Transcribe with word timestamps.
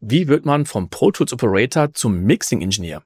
Wie 0.00 0.28
wird 0.28 0.46
man 0.46 0.64
vom 0.64 0.90
Pro 0.90 1.10
Tools 1.10 1.32
Operator 1.32 1.92
zum 1.92 2.20
Mixing 2.22 2.62
Engineer? 2.62 3.02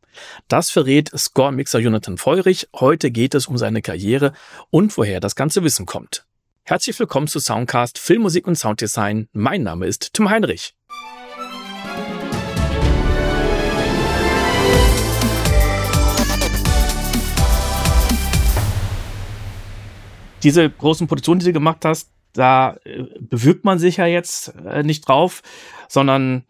Das 0.48 0.68
verrät 0.68 1.10
Score 1.16 1.50
Mixer 1.50 1.78
Jonathan 1.78 2.18
Feurich. 2.18 2.68
Heute 2.74 3.10
geht 3.10 3.34
es 3.34 3.46
um 3.46 3.56
seine 3.56 3.80
Karriere 3.80 4.34
und 4.68 4.94
woher 4.98 5.18
das 5.18 5.34
ganze 5.34 5.64
Wissen 5.64 5.86
kommt. 5.86 6.26
Herzlich 6.64 6.98
willkommen 7.00 7.28
zu 7.28 7.40
Soundcast 7.40 7.98
Filmmusik 7.98 8.46
und 8.46 8.56
Sounddesign. 8.56 9.26
Mein 9.32 9.62
Name 9.62 9.86
ist 9.86 10.12
Tim 10.12 10.28
Heinrich. 10.28 10.74
Diese 20.42 20.68
großen 20.68 21.06
Produktionen, 21.06 21.40
die 21.40 21.46
du 21.46 21.52
gemacht 21.54 21.86
hast, 21.86 22.10
da 22.34 22.76
äh, 22.84 23.04
bewirkt 23.18 23.64
man 23.64 23.78
sich 23.78 23.96
ja 23.96 24.04
jetzt 24.04 24.48
äh, 24.66 24.82
nicht 24.82 25.08
drauf, 25.08 25.42
sondern 25.88 26.44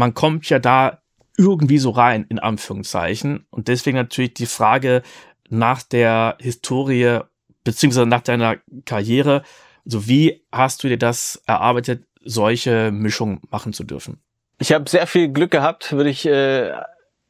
man 0.00 0.14
kommt 0.14 0.48
ja 0.48 0.58
da 0.58 1.02
irgendwie 1.36 1.78
so 1.78 1.90
rein, 1.90 2.26
in 2.28 2.38
Anführungszeichen. 2.38 3.46
Und 3.50 3.68
deswegen 3.68 3.96
natürlich 3.96 4.34
die 4.34 4.46
Frage 4.46 5.02
nach 5.48 5.82
der 5.82 6.36
Historie 6.40 7.20
beziehungsweise 7.64 8.06
nach 8.06 8.22
deiner 8.22 8.56
Karriere. 8.86 9.42
Also 9.84 10.08
wie 10.08 10.42
hast 10.50 10.82
du 10.82 10.88
dir 10.88 10.98
das 10.98 11.42
erarbeitet, 11.46 12.04
solche 12.24 12.90
Mischungen 12.90 13.40
machen 13.50 13.72
zu 13.72 13.84
dürfen? 13.84 14.20
Ich 14.58 14.72
habe 14.72 14.88
sehr 14.88 15.06
viel 15.06 15.28
Glück 15.28 15.50
gehabt, 15.50 15.92
würde 15.92 16.10
ich 16.10 16.26
äh, 16.26 16.72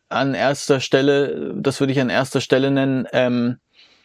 an 0.09 0.35
erster 0.35 0.81
Stelle, 0.81 1.55
das 1.57 1.81
würde 1.81 1.93
ich 1.93 2.01
an 2.01 2.11
erster 2.11 2.41
Stelle 2.41 2.71
nennen. 2.71 3.07
Ähm, 3.13 3.59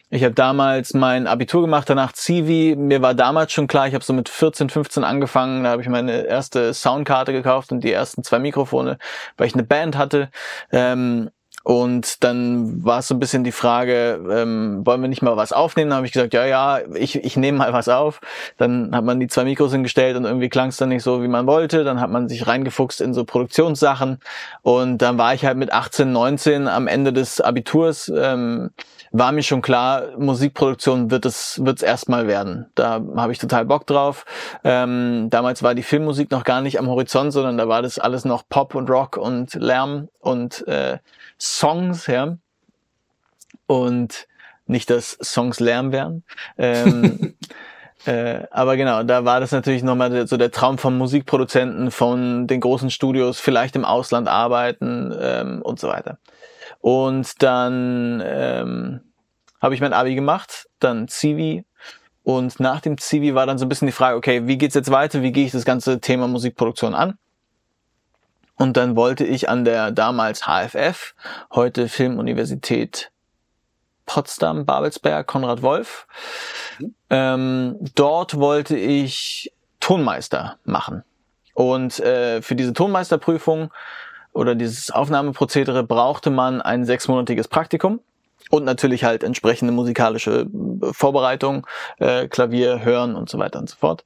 ich 0.08 0.22
habe 0.22 0.34
damals 0.34 0.94
mein 0.94 1.26
Abitur 1.26 1.62
gemacht, 1.62 1.90
danach 1.90 2.12
Zivi. 2.12 2.76
Mir 2.76 3.02
war 3.02 3.14
damals 3.14 3.52
schon 3.52 3.66
klar, 3.66 3.88
ich 3.88 3.94
habe 3.94 4.04
so 4.04 4.12
mit 4.12 4.28
14, 4.28 4.70
15 4.70 5.02
angefangen. 5.02 5.64
Da 5.64 5.70
habe 5.70 5.82
ich 5.82 5.88
meine 5.88 6.26
erste 6.26 6.72
Soundkarte 6.72 7.32
gekauft 7.32 7.72
und 7.72 7.82
die 7.82 7.92
ersten 7.92 8.22
zwei 8.22 8.38
Mikrofone, 8.38 8.98
weil 9.36 9.48
ich 9.48 9.54
eine 9.54 9.64
Band 9.64 9.96
hatte. 9.96 10.30
Ähm, 10.70 11.30
und 11.66 12.22
dann 12.22 12.84
war 12.84 13.00
es 13.00 13.08
so 13.08 13.14
ein 13.16 13.18
bisschen 13.18 13.42
die 13.42 13.50
Frage, 13.50 14.20
ähm, 14.30 14.86
wollen 14.86 15.00
wir 15.00 15.08
nicht 15.08 15.22
mal 15.22 15.36
was 15.36 15.52
aufnehmen? 15.52 15.90
Dann 15.90 15.96
habe 15.96 16.06
ich 16.06 16.12
gesagt, 16.12 16.32
ja, 16.32 16.46
ja, 16.46 16.78
ich, 16.94 17.16
ich 17.24 17.36
nehme 17.36 17.58
mal 17.58 17.72
was 17.72 17.88
auf. 17.88 18.20
Dann 18.56 18.94
hat 18.94 19.02
man 19.02 19.18
die 19.18 19.26
zwei 19.26 19.42
Mikros 19.42 19.72
hingestellt 19.72 20.16
und 20.16 20.26
irgendwie 20.26 20.48
klang 20.48 20.68
es 20.68 20.76
dann 20.76 20.90
nicht 20.90 21.02
so, 21.02 21.24
wie 21.24 21.28
man 21.28 21.48
wollte. 21.48 21.82
Dann 21.82 22.00
hat 22.00 22.08
man 22.08 22.28
sich 22.28 22.46
reingefuchst 22.46 23.00
in 23.00 23.12
so 23.12 23.24
Produktionssachen. 23.24 24.20
Und 24.62 24.98
dann 24.98 25.18
war 25.18 25.34
ich 25.34 25.44
halt 25.44 25.56
mit 25.56 25.72
18, 25.72 26.12
19 26.12 26.68
am 26.68 26.86
Ende 26.86 27.12
des 27.12 27.40
Abiturs. 27.40 28.12
Ähm, 28.16 28.70
war 29.10 29.32
mir 29.32 29.42
schon 29.42 29.62
klar, 29.62 30.16
Musikproduktion 30.18 31.10
wird 31.10 31.26
es 31.26 31.64
wird's 31.64 31.82
erstmal 31.82 32.28
werden. 32.28 32.66
Da 32.76 33.02
habe 33.16 33.32
ich 33.32 33.38
total 33.38 33.64
Bock 33.64 33.88
drauf. 33.88 34.24
Ähm, 34.62 35.30
damals 35.30 35.64
war 35.64 35.74
die 35.74 35.82
Filmmusik 35.82 36.30
noch 36.30 36.44
gar 36.44 36.60
nicht 36.60 36.78
am 36.78 36.88
Horizont, 36.88 37.32
sondern 37.32 37.58
da 37.58 37.66
war 37.66 37.82
das 37.82 37.98
alles 37.98 38.24
noch 38.24 38.44
Pop 38.48 38.76
und 38.76 38.88
Rock 38.88 39.16
und 39.16 39.54
Lärm 39.54 40.08
und 40.20 40.66
äh, 40.68 40.98
Songs, 41.58 42.06
ja. 42.06 42.36
Und 43.66 44.26
nicht, 44.66 44.90
dass 44.90 45.16
Songs 45.22 45.60
Lärm 45.60 45.92
wären. 45.92 46.24
Ähm, 46.58 47.34
äh, 48.06 48.42
aber 48.50 48.76
genau, 48.76 49.02
da 49.02 49.24
war 49.24 49.40
das 49.40 49.52
natürlich 49.52 49.82
nochmal 49.82 50.26
so 50.26 50.36
der 50.36 50.50
Traum 50.50 50.78
vom 50.78 50.98
Musikproduzenten, 50.98 51.90
von 51.90 52.46
den 52.46 52.60
großen 52.60 52.90
Studios, 52.90 53.40
vielleicht 53.40 53.76
im 53.76 53.84
Ausland 53.84 54.28
arbeiten 54.28 55.14
ähm, 55.18 55.62
und 55.62 55.80
so 55.80 55.88
weiter. 55.88 56.18
Und 56.80 57.42
dann 57.42 58.22
ähm, 58.24 59.00
habe 59.60 59.74
ich 59.74 59.80
mein 59.80 59.92
Abi 59.92 60.14
gemacht, 60.14 60.68
dann 60.78 61.08
Zivi. 61.08 61.64
Und 62.22 62.58
nach 62.60 62.80
dem 62.80 62.98
Zivi 62.98 63.34
war 63.34 63.46
dann 63.46 63.58
so 63.58 63.64
ein 63.64 63.68
bisschen 63.68 63.86
die 63.86 63.92
Frage, 63.92 64.16
okay, 64.16 64.46
wie 64.46 64.58
geht's 64.58 64.74
jetzt 64.74 64.90
weiter? 64.90 65.22
Wie 65.22 65.32
gehe 65.32 65.46
ich 65.46 65.52
das 65.52 65.64
ganze 65.64 66.00
Thema 66.00 66.26
Musikproduktion 66.26 66.94
an? 66.94 67.18
Und 68.56 68.76
dann 68.76 68.96
wollte 68.96 69.24
ich 69.24 69.48
an 69.48 69.64
der 69.64 69.90
damals 69.90 70.46
HFF, 70.46 71.14
heute 71.52 71.88
Filmuniversität 71.88 73.10
Potsdam, 74.06 74.64
Babelsberg, 74.64 75.26
Konrad 75.26 75.62
Wolf. 75.62 76.06
Mhm. 76.78 76.94
Ähm, 77.10 77.76
dort 77.94 78.38
wollte 78.38 78.76
ich 78.76 79.52
Tonmeister 79.80 80.58
machen. 80.64 81.04
Und 81.54 82.00
äh, 82.00 82.42
für 82.42 82.54
diese 82.54 82.72
Tonmeisterprüfung 82.72 83.72
oder 84.32 84.54
dieses 84.54 84.90
Aufnahmeprozedere 84.90 85.82
brauchte 85.82 86.30
man 86.30 86.60
ein 86.60 86.84
sechsmonatiges 86.84 87.48
Praktikum 87.48 88.00
und 88.50 88.64
natürlich 88.64 89.04
halt 89.04 89.24
entsprechende 89.24 89.72
musikalische 89.72 90.46
Vorbereitung, 90.92 91.66
äh, 91.98 92.28
Klavier, 92.28 92.84
Hören 92.84 93.16
und 93.16 93.28
so 93.28 93.38
weiter 93.38 93.58
und 93.58 93.68
so 93.68 93.76
fort. 93.76 94.04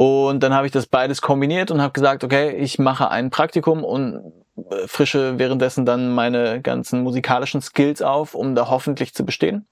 Und 0.00 0.42
dann 0.42 0.54
habe 0.54 0.64
ich 0.64 0.72
das 0.72 0.86
beides 0.86 1.20
kombiniert 1.20 1.70
und 1.70 1.82
habe 1.82 1.92
gesagt, 1.92 2.24
okay, 2.24 2.56
ich 2.56 2.78
mache 2.78 3.10
ein 3.10 3.28
Praktikum 3.28 3.84
und 3.84 4.32
frische 4.86 5.38
währenddessen 5.38 5.84
dann 5.84 6.14
meine 6.14 6.62
ganzen 6.62 7.02
musikalischen 7.02 7.60
Skills 7.60 8.00
auf, 8.00 8.34
um 8.34 8.54
da 8.54 8.70
hoffentlich 8.70 9.12
zu 9.12 9.26
bestehen. 9.26 9.66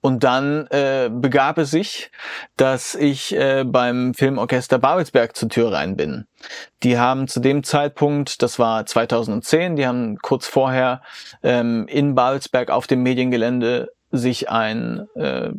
Und 0.00 0.22
dann 0.22 0.68
äh, 0.68 1.10
begab 1.12 1.58
es 1.58 1.72
sich, 1.72 2.12
dass 2.56 2.94
ich 2.94 3.34
äh, 3.34 3.64
beim 3.66 4.14
Filmorchester 4.14 4.78
Babelsberg 4.78 5.34
zur 5.34 5.48
Tür 5.48 5.72
rein 5.72 5.96
bin. 5.96 6.28
Die 6.84 6.96
haben 6.96 7.26
zu 7.26 7.40
dem 7.40 7.64
Zeitpunkt, 7.64 8.40
das 8.40 8.60
war 8.60 8.86
2010, 8.86 9.74
die 9.74 9.84
haben 9.84 10.18
kurz 10.18 10.46
vorher 10.46 11.02
ähm, 11.42 11.88
in 11.88 12.14
Babelsberg 12.14 12.70
auf 12.70 12.86
dem 12.86 13.02
Mediengelände 13.02 13.90
sich 14.12 14.48
ein 14.48 15.08
äh, 15.16 15.50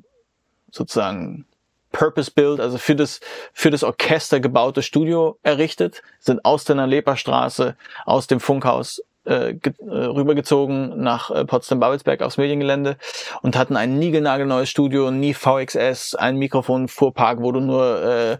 sozusagen 0.71 1.45
Purpose 1.95 2.29
Build, 2.29 2.59
also 2.59 2.77
für 2.77 2.93
das, 2.93 3.21
für 3.53 3.71
das 3.71 3.81
Orchester 3.81 4.41
gebaute 4.41 4.81
Studio 4.81 5.39
errichtet, 5.43 6.03
sind 6.19 6.43
aus 6.43 6.65
der 6.65 6.75
Leperstraße, 6.75 7.77
aus 8.05 8.27
dem 8.27 8.41
Funkhaus 8.41 9.01
äh, 9.23 9.51
äh, 9.51 9.71
rübergezogen 9.81 11.01
nach 11.01 11.31
äh, 11.31 11.45
Potsdam-Babelsberg 11.45 12.21
aufs 12.21 12.37
Mediengelände 12.37 12.97
und 13.41 13.55
hatten 13.55 13.77
ein 13.77 13.97
niegelnagelneues 13.97 14.69
Studio, 14.69 15.09
nie 15.09 15.33
VXS, 15.33 16.15
ein 16.15 16.35
Mikrofon 16.35 16.89
Fuhrpark, 16.89 17.41
wo 17.41 17.53
du 17.53 17.61
nur 17.61 18.03
äh, 18.03 18.37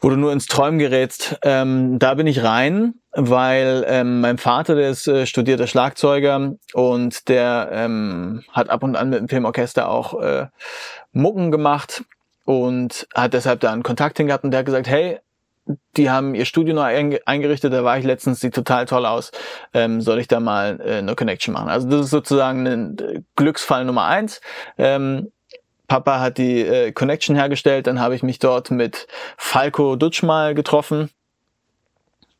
wo 0.00 0.08
du 0.08 0.16
nur 0.16 0.32
ins 0.32 0.46
Träumen 0.46 0.78
gerätst. 0.78 1.36
Ähm, 1.42 1.98
da 1.98 2.14
bin 2.14 2.26
ich 2.28 2.44
rein, 2.44 2.94
weil 3.12 3.84
ähm, 3.88 4.20
mein 4.20 4.38
Vater, 4.38 4.74
der 4.74 4.90
ist 4.90 5.06
äh, 5.06 5.26
studierter 5.26 5.66
Schlagzeuger 5.66 6.54
und 6.72 7.28
der 7.28 7.68
ähm, 7.72 8.44
hat 8.52 8.70
ab 8.70 8.82
und 8.84 8.96
an 8.96 9.10
mit 9.10 9.18
dem 9.18 9.28
Filmorchester 9.28 9.88
auch 9.90 10.18
äh, 10.22 10.46
Mucken 11.12 11.50
gemacht 11.50 12.04
und 12.48 13.06
hat 13.14 13.34
deshalb 13.34 13.60
da 13.60 13.70
einen 13.70 13.82
Kontakt 13.82 14.16
hingehabt 14.16 14.42
und 14.42 14.52
der 14.52 14.60
hat 14.60 14.64
gesagt, 14.64 14.88
hey, 14.88 15.18
die 15.98 16.08
haben 16.08 16.34
ihr 16.34 16.46
Studio 16.46 16.74
neu 16.74 17.18
eingerichtet, 17.26 17.74
da 17.74 17.84
war 17.84 17.98
ich 17.98 18.06
letztens, 18.06 18.40
sieht 18.40 18.54
total 18.54 18.86
toll 18.86 19.04
aus, 19.04 19.32
ähm, 19.74 20.00
soll 20.00 20.18
ich 20.18 20.28
da 20.28 20.40
mal 20.40 20.80
äh, 20.80 20.96
eine 20.96 21.14
Connection 21.14 21.52
machen. 21.52 21.68
Also 21.68 21.90
das 21.90 22.06
ist 22.06 22.10
sozusagen 22.10 22.66
ein 22.66 23.26
Glücksfall 23.36 23.84
Nummer 23.84 24.06
eins. 24.06 24.40
Ähm, 24.78 25.30
Papa 25.88 26.20
hat 26.20 26.38
die 26.38 26.62
äh, 26.62 26.92
Connection 26.92 27.36
hergestellt, 27.36 27.86
dann 27.86 28.00
habe 28.00 28.14
ich 28.14 28.22
mich 28.22 28.38
dort 28.38 28.70
mit 28.70 29.08
Falco 29.36 29.96
Dutsch 29.96 30.22
mal 30.22 30.54
getroffen, 30.54 31.10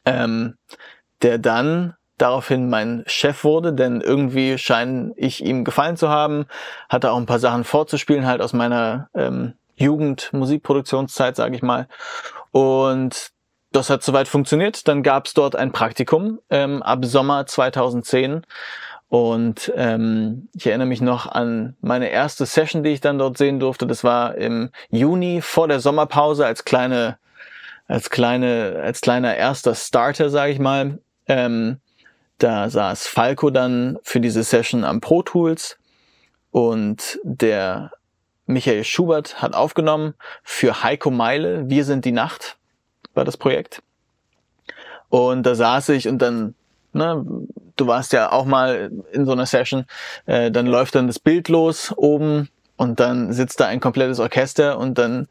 ähm, 0.07 0.57
der 1.21 1.37
dann 1.37 1.97
daraufhin 2.17 2.71
mein 2.71 3.05
Chef 3.07 3.45
wurde, 3.45 3.75
denn 3.75 4.01
irgendwie 4.01 4.57
scheine 4.57 5.13
ich 5.17 5.45
ihm 5.45 5.65
gefallen 5.65 5.99
zu 5.99 6.09
haben, 6.09 6.47
hatte 6.89 7.11
auch 7.13 7.19
ein 7.19 7.27
paar 7.27 7.41
Sachen 7.41 7.65
vorzuspielen, 7.65 8.25
halt 8.25 8.41
aus 8.41 8.55
meiner 8.55 9.11
ähm, 9.13 9.53
Jugend, 9.79 10.31
Musikproduktionszeit, 10.33 11.37
sage 11.37 11.57
ich 11.57 11.63
mal. 11.63 11.89
Und 12.51 13.31
das 13.73 13.91
hat 13.91 14.03
soweit 14.03 14.29
funktioniert. 14.29 14.89
Dann 14.89 15.03
gab 15.03 15.27
es 15.27 15.35
dort 15.35 15.57
ein 15.57 15.73
Praktikum 15.73 16.41
ähm, 16.51 16.83
ab 16.83 17.05
Sommer 17.05 17.47
2010. 17.47 18.45
Und 19.09 19.73
ähm, 19.75 20.49
ich 20.55 20.67
erinnere 20.67 20.89
mich 20.89 21.01
noch 21.01 21.27
an 21.27 21.77
meine 21.81 22.11
erste 22.11 22.45
Session, 22.45 22.83
die 22.83 22.91
ich 22.91 23.01
dann 23.01 23.19
dort 23.19 23.39
sehen 23.39 23.59
durfte. 23.59 23.87
Das 23.87 24.05
war 24.05 24.35
im 24.35 24.71
Juni 24.91 25.41
vor 25.41 25.69
der 25.69 25.81
Sommerpause 25.81 26.45
als 26.45 26.65
kleine, 26.65 27.19
als 27.87 28.11
kleine, 28.11 28.81
als 28.83 29.01
kleiner 29.01 29.35
erster 29.37 29.75
Starter, 29.75 30.29
sage 30.29 30.53
ich 30.53 30.59
mal. 30.59 30.99
Ähm, 31.27 31.79
da 32.39 32.69
saß 32.69 33.07
Falco 33.07 33.51
dann 33.51 33.99
für 34.03 34.21
diese 34.21 34.43
Session 34.43 34.85
am 34.85 35.01
Pro 35.01 35.23
Tools 35.23 35.79
und 36.51 37.19
der 37.25 37.93
Michael 38.49 38.83
Schubert 38.83 39.41
hat 39.41 39.55
aufgenommen 39.55 40.15
für 40.43 40.83
Heiko 40.83 41.11
Meile. 41.11 41.69
Wir 41.69 41.85
sind 41.85 42.05
die 42.05 42.13
Nacht 42.13 42.59
war 43.19 43.27
das 43.27 43.37
Projekt. 43.37 43.83
Und 45.11 45.43
da 45.45 45.55
saß 45.55 45.91
ich 45.91 46.09
und 46.09 46.21
dann, 46.21 46.55
ne, 46.93 47.25
du 47.77 47.87
warst 47.87 48.13
ja 48.13 48.33
auch 48.33 48.47
mal 48.47 48.91
in 49.13 49.27
so 49.27 49.33
einer 49.33 49.47
Session, 49.47 49.85
äh, 50.27 50.51
dann 50.51 50.67
läuft 50.67 50.95
dann 50.95 51.07
das 51.07 51.19
Bild 51.19 51.49
los 51.49 51.93
oben 51.97 52.49
und 52.77 53.01
dann 53.01 53.33
sitzt 53.33 53.59
da 53.59 53.67
ein 53.67 53.81
komplettes 53.81 54.21
Orchester 54.21 54.79
und 54.79 54.99
dann 54.99 55.27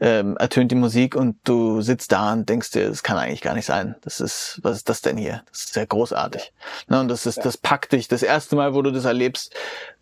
ähm, 0.00 0.36
ertönt 0.36 0.70
die 0.70 0.76
Musik 0.76 1.16
und 1.16 1.36
du 1.44 1.80
sitzt 1.80 2.12
da 2.12 2.32
und 2.34 2.48
denkst 2.48 2.72
dir, 2.72 2.88
das 2.88 3.02
kann 3.02 3.16
eigentlich 3.16 3.40
gar 3.40 3.54
nicht 3.54 3.66
sein. 3.66 3.94
Das 4.02 4.20
ist, 4.20 4.60
was 4.62 4.76
ist 4.78 4.88
das 4.90 5.00
denn 5.00 5.16
hier? 5.16 5.42
Das 5.50 5.60
ist 5.60 5.72
sehr 5.72 5.86
großartig. 5.86 6.52
Ne, 6.88 7.00
und 7.00 7.08
das 7.08 7.24
ist, 7.24 7.38
das 7.44 7.56
packt 7.56 7.92
dich. 7.92 8.08
Das 8.08 8.22
erste 8.22 8.54
Mal, 8.54 8.74
wo 8.74 8.82
du 8.82 8.90
das 8.90 9.06
erlebst, 9.06 9.54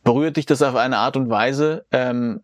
berührt 0.03 0.37
dich 0.37 0.47
das 0.47 0.62
auf 0.62 0.75
eine 0.75 0.99
Art 0.99 1.17
und 1.17 1.31
Weise, 1.31 1.85
ähm, 1.93 2.41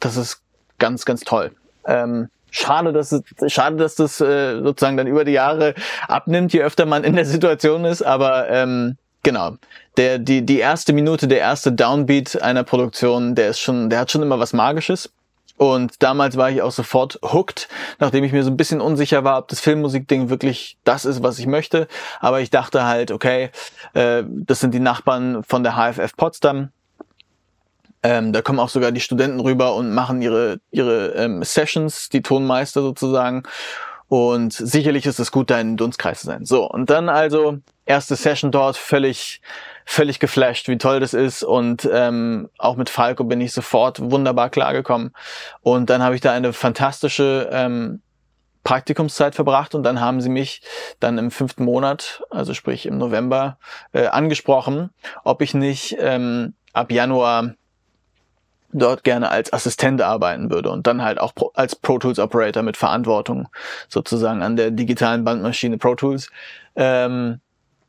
das 0.00 0.16
ist 0.16 0.42
ganz, 0.78 1.04
ganz 1.04 1.20
toll. 1.20 1.52
Ähm, 1.86 2.28
schade, 2.50 2.92
dass 2.92 3.12
es, 3.12 3.22
schade, 3.52 3.76
dass 3.76 3.94
das 3.94 4.20
äh, 4.20 4.60
sozusagen 4.60 4.96
dann 4.96 5.06
über 5.06 5.24
die 5.24 5.32
Jahre 5.32 5.74
abnimmt, 6.08 6.52
je 6.52 6.62
öfter 6.62 6.86
man 6.86 7.04
in 7.04 7.14
der 7.14 7.24
Situation 7.24 7.84
ist. 7.84 8.02
Aber 8.02 8.48
ähm, 8.50 8.96
genau, 9.22 9.52
der 9.96 10.18
die 10.18 10.44
die 10.44 10.58
erste 10.58 10.92
Minute, 10.92 11.28
der 11.28 11.38
erste 11.38 11.72
Downbeat 11.72 12.40
einer 12.42 12.64
Produktion, 12.64 13.34
der 13.34 13.50
ist 13.50 13.60
schon, 13.60 13.90
der 13.90 14.00
hat 14.00 14.10
schon 14.10 14.22
immer 14.22 14.38
was 14.38 14.52
Magisches. 14.52 15.10
Und 15.56 16.02
damals 16.02 16.38
war 16.38 16.50
ich 16.50 16.62
auch 16.62 16.72
sofort 16.72 17.18
hooked, 17.22 17.68
nachdem 17.98 18.24
ich 18.24 18.32
mir 18.32 18.42
so 18.44 18.50
ein 18.50 18.56
bisschen 18.56 18.80
unsicher 18.80 19.24
war, 19.24 19.36
ob 19.36 19.48
das 19.48 19.60
Filmmusikding 19.60 20.30
wirklich 20.30 20.78
das 20.84 21.04
ist, 21.04 21.22
was 21.22 21.38
ich 21.38 21.46
möchte. 21.46 21.86
Aber 22.18 22.40
ich 22.40 22.48
dachte 22.48 22.84
halt, 22.84 23.10
okay, 23.10 23.50
äh, 23.92 24.22
das 24.26 24.60
sind 24.60 24.72
die 24.72 24.80
Nachbarn 24.80 25.44
von 25.44 25.62
der 25.62 25.74
HFF 25.74 26.16
Potsdam. 26.16 26.70
Ähm, 28.02 28.32
da 28.32 28.42
kommen 28.42 28.60
auch 28.60 28.68
sogar 28.68 28.92
die 28.92 29.00
Studenten 29.00 29.40
rüber 29.40 29.74
und 29.74 29.92
machen 29.92 30.22
ihre, 30.22 30.60
ihre 30.70 31.08
ähm, 31.14 31.42
Sessions, 31.42 32.08
die 32.08 32.22
Tonmeister 32.22 32.80
sozusagen. 32.80 33.42
Und 34.08 34.52
sicherlich 34.52 35.06
ist 35.06 35.20
es 35.20 35.30
gut, 35.30 35.50
da 35.50 35.60
in 35.60 35.76
Dunstkreis 35.76 36.20
zu 36.20 36.26
sein. 36.26 36.44
So, 36.44 36.68
und 36.68 36.90
dann 36.90 37.08
also 37.08 37.58
erste 37.86 38.16
Session 38.16 38.50
dort, 38.50 38.76
völlig 38.76 39.40
völlig 39.90 40.20
geflasht, 40.20 40.68
wie 40.68 40.78
toll 40.78 41.00
das 41.00 41.14
ist. 41.14 41.42
Und 41.42 41.88
ähm, 41.92 42.48
auch 42.58 42.76
mit 42.76 42.88
Falco 42.88 43.24
bin 43.24 43.40
ich 43.40 43.52
sofort 43.52 43.98
wunderbar 44.00 44.48
klargekommen. 44.48 45.12
Und 45.62 45.90
dann 45.90 46.00
habe 46.00 46.14
ich 46.14 46.20
da 46.20 46.32
eine 46.32 46.52
fantastische 46.52 47.50
ähm, 47.52 48.00
Praktikumszeit 48.62 49.34
verbracht 49.34 49.74
und 49.74 49.82
dann 49.82 50.00
haben 50.00 50.20
sie 50.20 50.28
mich 50.28 50.62
dann 51.00 51.18
im 51.18 51.32
fünften 51.32 51.64
Monat, 51.64 52.22
also 52.30 52.54
sprich 52.54 52.86
im 52.86 52.98
November, 52.98 53.58
äh, 53.92 54.06
angesprochen, 54.06 54.90
ob 55.24 55.42
ich 55.42 55.54
nicht 55.54 55.96
ähm, 55.98 56.54
ab 56.72 56.92
Januar 56.92 57.54
dort 58.72 59.04
gerne 59.04 59.30
als 59.30 59.52
Assistent 59.52 60.02
arbeiten 60.02 60.50
würde 60.50 60.70
und 60.70 60.86
dann 60.86 61.02
halt 61.02 61.20
auch 61.20 61.32
als 61.54 61.76
Pro 61.76 61.98
Tools 61.98 62.18
Operator 62.18 62.62
mit 62.62 62.76
Verantwortung 62.76 63.48
sozusagen 63.88 64.42
an 64.42 64.56
der 64.56 64.70
digitalen 64.70 65.24
Bandmaschine 65.24 65.78
Pro 65.78 65.94
Tools. 65.94 66.30
Ähm, 66.76 67.40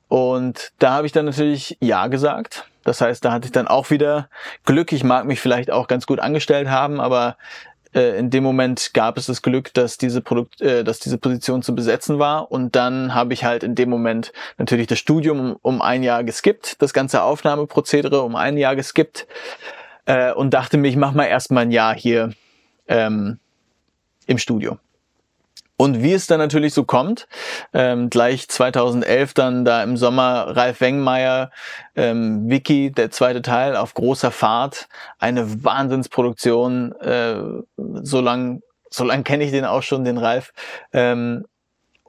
und 0.07 0.71
da 0.79 0.93
habe 0.93 1.07
ich 1.07 1.13
dann 1.13 1.25
natürlich 1.25 1.77
Ja 1.79 2.07
gesagt. 2.07 2.65
Das 2.83 2.99
heißt, 2.99 3.23
da 3.23 3.31
hatte 3.31 3.45
ich 3.45 3.51
dann 3.51 3.67
auch 3.67 3.91
wieder 3.91 4.27
Glück. 4.65 4.91
Ich 4.91 5.03
mag 5.03 5.25
mich 5.25 5.39
vielleicht 5.39 5.71
auch 5.71 5.87
ganz 5.87 6.07
gut 6.07 6.19
angestellt 6.19 6.67
haben, 6.67 6.99
aber 6.99 7.37
äh, 7.93 8.17
in 8.17 8.29
dem 8.29 8.43
Moment 8.43 8.93
gab 8.93 9.17
es 9.17 9.27
das 9.27 9.41
Glück, 9.41 9.73
dass 9.73 9.97
diese 9.97 10.21
Produkt, 10.21 10.61
äh, 10.61 10.83
dass 10.83 10.99
diese 10.99 11.17
Position 11.17 11.61
zu 11.61 11.75
besetzen 11.75 12.19
war. 12.19 12.51
Und 12.51 12.75
dann 12.75 13.13
habe 13.13 13.33
ich 13.33 13.43
halt 13.43 13.63
in 13.63 13.75
dem 13.75 13.89
Moment 13.89 14.33
natürlich 14.57 14.87
das 14.87 14.99
Studium 14.99 15.39
um, 15.39 15.57
um 15.61 15.81
ein 15.81 16.03
Jahr 16.03 16.23
geskippt, 16.23 16.81
das 16.81 16.93
ganze 16.93 17.21
Aufnahmeprozedere 17.21 18.21
um 18.21 18.35
ein 18.35 18.57
Jahr 18.57 18.75
geskippt 18.75 19.27
äh, 20.11 20.33
und 20.33 20.53
dachte 20.53 20.77
mir, 20.77 20.89
ich 20.89 20.97
mache 20.97 21.15
mal 21.15 21.25
erstmal 21.25 21.63
ein 21.63 21.71
Jahr 21.71 21.95
hier 21.95 22.33
ähm, 22.87 23.39
im 24.27 24.37
Studio. 24.37 24.77
Und 25.77 26.03
wie 26.03 26.13
es 26.13 26.27
dann 26.27 26.37
natürlich 26.37 26.73
so 26.75 26.83
kommt, 26.83 27.27
ähm, 27.73 28.09
gleich 28.09 28.47
2011 28.47 29.33
dann 29.33 29.65
da 29.65 29.81
im 29.81 29.97
Sommer 29.97 30.55
Ralf 30.55 30.81
Wengmeier, 30.81 31.49
ähm, 31.95 32.47
Wiki, 32.49 32.91
der 32.91 33.09
zweite 33.09 33.41
Teil 33.41 33.75
auf 33.75 33.93
großer 33.93 34.31
Fahrt, 34.31 34.89
eine 35.17 35.63
Wahnsinnsproduktion, 35.63 36.91
äh, 36.97 37.35
so 38.03 38.21
lang, 38.21 38.61
so 38.91 39.05
lang 39.05 39.23
kenne 39.23 39.45
ich 39.45 39.51
den 39.51 39.65
auch 39.65 39.81
schon, 39.81 40.03
den 40.03 40.17
Ralf. 40.19 40.51
Ähm, 40.93 41.45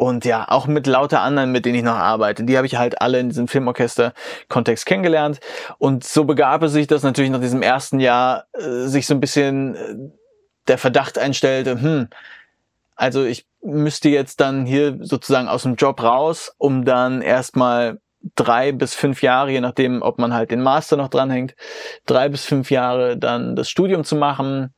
und 0.03 0.25
ja, 0.25 0.47
auch 0.49 0.67
mit 0.67 0.89
lauter 0.89 1.21
anderen, 1.21 1.53
mit 1.53 1.65
denen 1.65 1.77
ich 1.77 1.85
noch 1.85 1.95
arbeite. 1.95 2.43
Die 2.43 2.57
habe 2.57 2.67
ich 2.67 2.75
halt 2.75 3.01
alle 3.01 3.21
in 3.21 3.29
diesem 3.29 3.47
Filmorchester-Kontext 3.47 4.85
kennengelernt. 4.85 5.39
Und 5.79 6.03
so 6.03 6.25
begab 6.25 6.65
es 6.65 6.73
sich, 6.73 6.89
dass 6.89 7.05
natürlich 7.05 7.31
nach 7.31 7.41
diesem 7.41 7.63
ersten 7.63 8.01
Jahr 8.01 8.47
äh, 8.53 8.89
sich 8.89 9.07
so 9.07 9.15
ein 9.15 9.21
bisschen 9.21 9.77
äh, 9.77 9.95
der 10.67 10.79
Verdacht 10.79 11.19
einstellte, 11.19 11.81
hm, 11.81 12.09
also 12.97 13.23
ich 13.23 13.47
müsste 13.63 14.09
jetzt 14.09 14.41
dann 14.41 14.67
hier 14.67 14.99
sozusagen 15.03 15.47
aus 15.47 15.63
dem 15.63 15.77
Job 15.77 16.03
raus, 16.03 16.53
um 16.59 16.85
dann 16.85 17.23
erstmal 17.23 18.01
drei 18.35 18.73
bis 18.73 18.97
fünf 18.97 19.23
Jahre, 19.23 19.53
je 19.53 19.61
nachdem, 19.61 20.03
ob 20.03 20.19
man 20.19 20.35
halt 20.35 20.51
den 20.51 20.63
Master 20.63 20.97
noch 20.97 21.11
dranhängt, 21.11 21.55
drei 22.07 22.29
bis 22.29 22.45
fünf 22.45 22.73
Jahre 22.73 23.17
dann 23.17 23.55
das 23.55 23.71
Studium 23.71 24.03
zu 24.03 24.17
machen. 24.17 24.75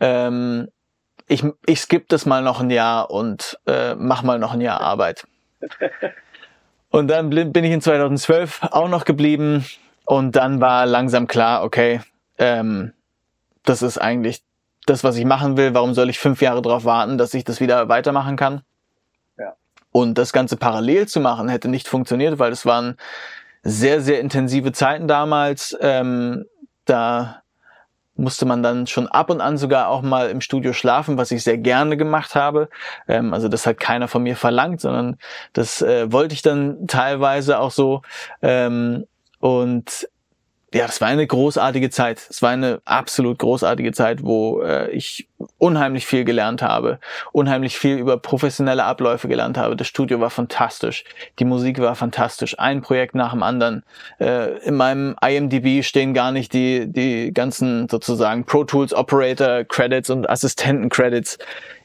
Ähm, 0.00 0.68
ich, 1.26 1.44
ich 1.66 1.80
skippe 1.80 2.06
das 2.08 2.26
mal 2.26 2.42
noch 2.42 2.60
ein 2.60 2.70
Jahr 2.70 3.10
und 3.10 3.58
äh, 3.66 3.94
mach 3.94 4.22
mal 4.22 4.38
noch 4.38 4.52
ein 4.52 4.60
Jahr 4.60 4.80
Arbeit. 4.80 5.26
Und 6.90 7.08
dann 7.08 7.28
bin 7.28 7.64
ich 7.64 7.72
in 7.72 7.80
2012 7.80 8.68
auch 8.70 8.88
noch 8.88 9.04
geblieben 9.04 9.66
und 10.04 10.36
dann 10.36 10.60
war 10.60 10.86
langsam 10.86 11.26
klar, 11.26 11.64
okay, 11.64 12.00
ähm, 12.38 12.92
das 13.64 13.82
ist 13.82 13.98
eigentlich 13.98 14.44
das, 14.86 15.02
was 15.02 15.16
ich 15.16 15.24
machen 15.24 15.56
will, 15.56 15.74
warum 15.74 15.94
soll 15.94 16.08
ich 16.08 16.20
fünf 16.20 16.40
Jahre 16.40 16.62
darauf 16.62 16.84
warten, 16.84 17.18
dass 17.18 17.34
ich 17.34 17.42
das 17.42 17.60
wieder 17.60 17.88
weitermachen 17.88 18.36
kann? 18.36 18.62
Ja. 19.36 19.54
Und 19.90 20.18
das 20.18 20.32
Ganze 20.32 20.56
parallel 20.56 21.08
zu 21.08 21.18
machen, 21.18 21.48
hätte 21.48 21.66
nicht 21.66 21.88
funktioniert, 21.88 22.38
weil 22.38 22.52
es 22.52 22.64
waren 22.64 22.96
sehr, 23.64 24.00
sehr 24.00 24.20
intensive 24.20 24.70
Zeiten 24.70 25.08
damals. 25.08 25.76
Ähm, 25.80 26.44
da 26.84 27.42
musste 28.16 28.46
man 28.46 28.62
dann 28.62 28.86
schon 28.86 29.08
ab 29.08 29.30
und 29.30 29.40
an 29.40 29.58
sogar 29.58 29.88
auch 29.88 30.02
mal 30.02 30.30
im 30.30 30.40
Studio 30.40 30.72
schlafen, 30.72 31.18
was 31.18 31.30
ich 31.30 31.42
sehr 31.42 31.58
gerne 31.58 31.96
gemacht 31.96 32.34
habe. 32.34 32.68
Ähm, 33.08 33.34
also 33.34 33.48
das 33.48 33.66
hat 33.66 33.80
keiner 33.80 34.08
von 34.08 34.22
mir 34.22 34.36
verlangt, 34.36 34.80
sondern 34.80 35.16
das 35.52 35.82
äh, 35.82 36.10
wollte 36.12 36.34
ich 36.34 36.42
dann 36.42 36.86
teilweise 36.86 37.58
auch 37.58 37.70
so. 37.70 38.02
Ähm, 38.42 39.06
und 39.40 40.08
ja, 40.74 40.86
das 40.86 41.00
war 41.00 41.06
eine 41.06 41.24
großartige 41.24 41.88
Zeit. 41.88 42.26
Es 42.28 42.42
war 42.42 42.50
eine 42.50 42.80
absolut 42.84 43.38
großartige 43.38 43.92
Zeit, 43.92 44.24
wo 44.24 44.60
äh, 44.60 44.90
ich 44.90 45.28
unheimlich 45.58 46.04
viel 46.04 46.24
gelernt 46.24 46.62
habe, 46.62 46.98
unheimlich 47.30 47.78
viel 47.78 47.96
über 47.96 48.18
professionelle 48.18 48.82
Abläufe 48.82 49.28
gelernt 49.28 49.56
habe. 49.56 49.76
Das 49.76 49.86
Studio 49.86 50.18
war 50.18 50.30
fantastisch, 50.30 51.04
die 51.38 51.44
Musik 51.44 51.78
war 51.78 51.94
fantastisch, 51.94 52.58
ein 52.58 52.82
Projekt 52.82 53.14
nach 53.14 53.30
dem 53.30 53.44
anderen. 53.44 53.84
Äh, 54.18 54.58
in 54.66 54.74
meinem 54.74 55.14
IMDb 55.24 55.84
stehen 55.84 56.12
gar 56.12 56.32
nicht 56.32 56.52
die 56.52 56.86
die 56.90 57.32
ganzen 57.32 57.88
sozusagen 57.88 58.44
Pro 58.44 58.64
Tools 58.64 58.92
Operator 58.92 59.62
Credits 59.62 60.10
und 60.10 60.28
Assistenten 60.28 60.88
Credits 60.88 61.38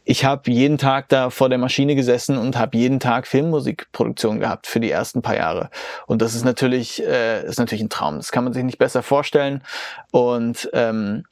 ich 0.10 0.26
habe 0.26 0.50
jeden 0.50 0.80
Tag 0.80 1.08
da 1.10 1.30
vor 1.30 1.50
der 1.50 1.60
Maschine 1.60 1.94
gesessen 1.94 2.40
und 2.40 2.58
habe 2.58 2.76
jeden 2.76 3.00
Tag 3.00 3.28
Filmmusikproduktion 3.28 4.40
gehabt 4.40 4.66
für 4.66 4.80
die 4.80 4.90
ersten 4.90 5.22
paar 5.22 5.36
Jahre. 5.36 5.70
Und 6.08 6.24
das 6.24 6.34
ist 6.34 6.44
natürlich, 6.44 7.06
äh, 7.06 7.46
ist 7.46 7.60
natürlich 7.60 7.84
ein 7.84 7.92
Traum. 7.92 8.16
Das 8.16 8.32
kann 8.32 8.44
man 8.44 8.52
sich 8.52 8.64
nicht 8.64 8.80
besser 8.80 9.04
vorstellen. 9.04 9.62
Und 10.10 10.68
ähm, 10.74 11.26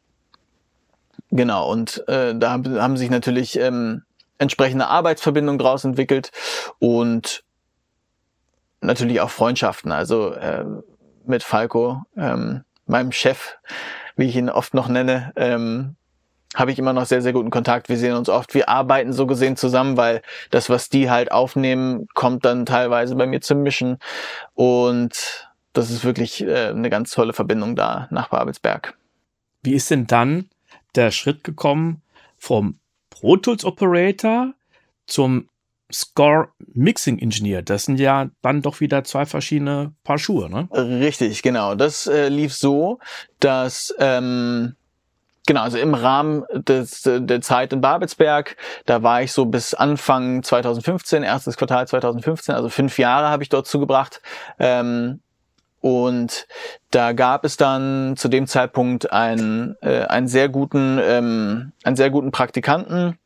genau, 1.31 1.71
und 1.71 2.07
äh, 2.07 2.35
da 2.35 2.51
haben 2.51 2.97
sich 2.97 3.09
natürlich 3.09 3.57
ähm, 3.57 4.03
entsprechende 4.37 4.85
Arbeitsverbindungen 4.85 5.57
draus 5.57 5.83
entwickelt 5.83 6.31
und 6.77 7.43
natürlich 8.81 9.21
auch 9.21 9.31
Freundschaften. 9.31 9.91
Also 9.91 10.33
äh, 10.33 10.65
mit 11.25 11.41
Falco, 11.41 12.03
ähm, 12.15 12.63
meinem 12.85 13.11
Chef, 13.11 13.55
wie 14.17 14.25
ich 14.25 14.35
ihn 14.35 14.51
oft 14.51 14.75
noch 14.75 14.87
nenne, 14.87 15.33
ähm, 15.35 15.95
habe 16.55 16.71
ich 16.71 16.79
immer 16.79 16.93
noch 16.93 17.05
sehr, 17.05 17.21
sehr 17.21 17.33
guten 17.33 17.49
Kontakt. 17.49 17.89
Wir 17.89 17.97
sehen 17.97 18.15
uns 18.15 18.29
oft, 18.29 18.53
wir 18.53 18.69
arbeiten 18.69 19.13
so 19.13 19.27
gesehen 19.27 19.57
zusammen, 19.57 19.97
weil 19.97 20.21
das, 20.49 20.69
was 20.69 20.89
die 20.89 21.09
halt 21.09 21.31
aufnehmen, 21.31 22.07
kommt 22.13 22.45
dann 22.45 22.65
teilweise 22.65 23.15
bei 23.15 23.27
mir 23.27 23.41
zum 23.41 23.63
Mischen. 23.63 23.97
Und 24.53 25.49
das 25.73 25.91
ist 25.91 26.03
wirklich 26.03 26.43
äh, 26.43 26.69
eine 26.69 26.89
ganz 26.89 27.11
tolle 27.11 27.33
Verbindung 27.33 27.75
da 27.75 28.07
nach 28.11 28.29
Babelsberg. 28.29 28.97
Wie 29.63 29.73
ist 29.73 29.91
denn 29.91 30.07
dann 30.07 30.49
der 30.95 31.11
Schritt 31.11 31.43
gekommen 31.43 32.01
vom 32.37 32.79
Pro 33.09 33.37
Tools 33.37 33.65
Operator 33.65 34.53
zum 35.05 35.49
Score 35.91 36.49
Mixing 36.73 37.17
Engineer. 37.19 37.61
Das 37.61 37.85
sind 37.85 37.99
ja 37.99 38.29
dann 38.41 38.61
doch 38.61 38.81
wieder 38.81 39.03
zwei 39.03 39.25
verschiedene 39.25 39.93
Paar 40.03 40.17
Schuhe, 40.17 40.49
ne? 40.49 40.67
Richtig, 40.71 41.41
genau. 41.43 41.75
Das 41.75 42.07
äh, 42.07 42.27
lief 42.27 42.53
so, 42.53 42.99
dass 43.39 43.95
ähm, 43.99 44.75
Genau, 45.47 45.61
also 45.61 45.77
im 45.77 45.93
Rahmen 45.93 46.43
des, 46.51 47.03
der 47.05 47.39
Zeit 47.39 47.71
in 47.71 47.79
Babelsberg, 47.79 48.57
da 48.85 49.01
war 49.01 49.21
ich 49.21 49.31
so 49.31 49.45
bis 49.45 49.73
Anfang 49.73 50.43
2015, 50.43 51.23
erstes 51.23 51.55
Quartal 51.55 51.87
2015, 51.87 52.53
also 52.53 52.67
fünf 52.67 52.99
Jahre 52.99 53.29
habe 53.29 53.43
ich 53.43 53.49
dort 53.49 53.65
zugebracht. 53.65 54.21
Ähm, 54.59 55.21
und 55.79 56.47
da 56.91 57.13
gab 57.13 57.45
es 57.45 57.55
dann 57.55 58.17
zu 58.17 58.27
dem 58.27 58.45
Zeitpunkt 58.45 59.13
einen, 59.13 59.77
äh, 59.81 60.01
einen 60.01 60.27
sehr 60.27 60.49
guten, 60.49 60.99
ähm, 61.01 61.71
einen 61.85 61.95
sehr 61.95 62.09
guten 62.09 62.31
Praktikanten, 62.31 63.17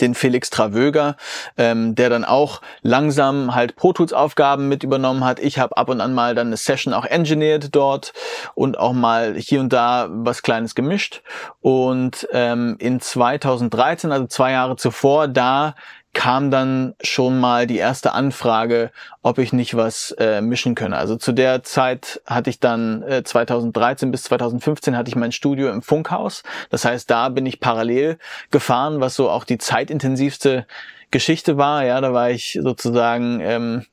den 0.00 0.14
Felix 0.14 0.50
Travöger, 0.50 1.16
ähm, 1.56 1.94
der 1.94 2.10
dann 2.10 2.24
auch 2.24 2.60
langsam 2.82 3.54
halt 3.54 3.76
Pro 3.76 3.92
Tools 3.92 4.12
Aufgaben 4.12 4.68
mit 4.68 4.82
übernommen 4.82 5.24
hat. 5.24 5.40
Ich 5.40 5.58
habe 5.58 5.76
ab 5.76 5.88
und 5.88 6.00
an 6.00 6.14
mal 6.14 6.34
dann 6.34 6.48
eine 6.48 6.56
Session 6.56 6.94
auch 6.94 7.04
engineert 7.04 7.74
dort 7.74 8.12
und 8.54 8.78
auch 8.78 8.92
mal 8.92 9.34
hier 9.36 9.60
und 9.60 9.72
da 9.72 10.08
was 10.10 10.42
Kleines 10.42 10.74
gemischt. 10.74 11.22
Und 11.60 12.28
ähm, 12.32 12.76
in 12.78 13.00
2013, 13.00 14.12
also 14.12 14.26
zwei 14.26 14.52
Jahre 14.52 14.76
zuvor, 14.76 15.28
da 15.28 15.74
kam 16.14 16.50
dann 16.50 16.94
schon 17.02 17.38
mal 17.38 17.66
die 17.66 17.76
erste 17.76 18.12
Anfrage, 18.12 18.90
ob 19.22 19.38
ich 19.38 19.52
nicht 19.52 19.76
was 19.76 20.12
äh, 20.18 20.40
mischen 20.40 20.74
könne. 20.74 20.96
Also 20.96 21.16
zu 21.16 21.32
der 21.32 21.62
Zeit 21.62 22.22
hatte 22.24 22.50
ich 22.50 22.60
dann 22.60 23.02
äh, 23.02 23.22
2013 23.22 24.10
bis 24.10 24.22
2015 24.24 24.96
hatte 24.96 25.08
ich 25.08 25.16
mein 25.16 25.32
Studio 25.32 25.70
im 25.70 25.82
Funkhaus. 25.82 26.42
Das 26.70 26.84
heißt, 26.84 27.10
da 27.10 27.28
bin 27.28 27.44
ich 27.44 27.60
parallel 27.60 28.18
gefahren, 28.50 29.00
was 29.00 29.16
so 29.16 29.28
auch 29.28 29.44
die 29.44 29.58
zeitintensivste 29.58 30.66
Geschichte 31.10 31.58
war. 31.58 31.84
Ja, 31.84 32.00
da 32.00 32.12
war 32.12 32.30
ich 32.30 32.58
sozusagen 32.62 33.40
ähm, 33.40 33.84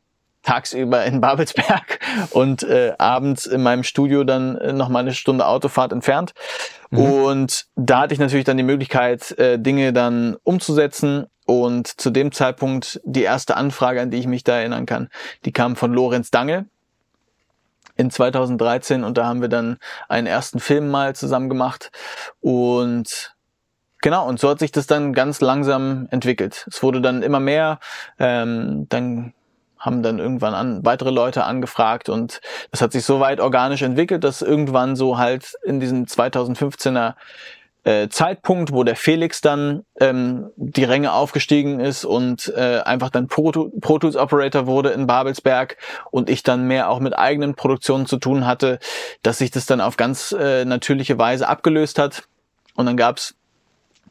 tagsüber 0.44 1.06
in 1.06 1.22
Babelsberg 1.22 2.00
und 2.32 2.64
äh, 2.64 2.94
abends 2.98 3.46
in 3.46 3.62
meinem 3.62 3.84
Studio 3.84 4.24
dann 4.24 4.58
äh, 4.58 4.74
noch 4.74 4.90
mal 4.90 5.00
eine 5.00 5.14
Stunde 5.14 5.46
Autofahrt 5.46 5.92
entfernt. 5.92 6.34
Mhm. 6.90 7.00
Und 7.00 7.66
da 7.76 8.02
hatte 8.02 8.14
ich 8.14 8.20
natürlich 8.20 8.46
dann 8.46 8.58
die 8.58 8.64
Möglichkeit, 8.64 9.38
äh, 9.38 9.60
Dinge 9.60 9.94
dann 9.94 10.38
umzusetzen. 10.44 11.28
Und 11.52 12.00
zu 12.00 12.12
dem 12.12 12.32
Zeitpunkt 12.32 13.02
die 13.04 13.24
erste 13.24 13.58
Anfrage, 13.58 14.00
an 14.00 14.10
die 14.10 14.20
ich 14.20 14.26
mich 14.26 14.46
da 14.46 14.58
erinnern 14.58 14.86
kann, 14.86 15.10
die 15.44 15.52
kam 15.52 15.76
von 15.76 15.92
Lorenz 15.92 16.32
Dange 16.32 16.68
in 17.98 18.10
2013 18.10 19.04
und 19.04 19.18
da 19.18 19.26
haben 19.26 19.42
wir 19.42 19.50
dann 19.50 19.78
einen 20.08 20.28
ersten 20.28 20.62
Film 20.62 20.90
mal 20.90 21.14
zusammen 21.14 21.50
gemacht. 21.50 21.92
Und 22.40 23.36
Genau, 24.04 24.28
und 24.28 24.40
so 24.40 24.50
hat 24.50 24.60
sich 24.60 24.72
das 24.72 24.88
dann 24.88 25.12
ganz 25.12 25.42
langsam 25.42 26.08
entwickelt. 26.10 26.66
Es 26.72 26.82
wurde 26.82 27.02
dann 27.02 27.22
immer 27.22 27.42
mehr, 27.42 27.80
ähm, 28.18 28.88
dann 28.88 29.34
haben 29.78 30.02
dann 30.04 30.20
irgendwann 30.20 30.54
an, 30.54 30.86
weitere 30.86 31.12
Leute 31.12 31.44
angefragt. 31.44 32.08
Und 32.08 32.40
das 32.72 32.82
hat 32.82 32.94
sich 32.94 33.04
so 33.04 33.20
weit 33.20 33.42
organisch 33.42 33.82
entwickelt, 33.82 34.24
dass 34.24 34.42
irgendwann 34.42 34.96
so 34.96 35.18
halt 35.18 35.54
in 35.64 35.82
diesem 35.82 36.06
2015er 36.06 37.16
äh, 37.84 38.10
Zeitpunkt, 38.10 38.72
wo 38.72 38.84
der 38.84 38.96
Felix 38.96 39.42
dann 39.42 39.84
ähm, 40.00 40.52
die 40.56 40.84
Ränge 40.84 41.14
aufgestiegen 41.14 41.80
ist 41.80 42.06
und 42.06 42.54
äh, 42.56 42.80
einfach 42.80 43.10
dann 43.10 43.28
Pro, 43.28 43.52
Pro 43.52 44.00
Tools 44.00 44.16
Operator 44.16 44.68
wurde 44.68 44.90
in 44.90 45.08
Babelsberg 45.08 45.78
und 46.12 46.30
ich 46.30 46.44
dann 46.44 46.68
mehr 46.68 46.90
auch 46.90 47.00
mit 47.00 47.18
eigenen 47.18 47.56
Produktionen 47.56 48.06
zu 48.06 48.18
tun 48.18 48.46
hatte, 48.46 48.80
dass 49.24 49.40
sich 49.40 49.52
das 49.52 49.66
dann 49.66 49.82
auf 49.82 49.98
ganz 49.98 50.32
äh, 50.32 50.66
natürliche 50.66 51.18
Weise 51.18 51.48
abgelöst 51.48 51.98
hat. 51.98 52.24
Und 52.76 52.86
dann 52.86 52.98
gab's 52.98 53.36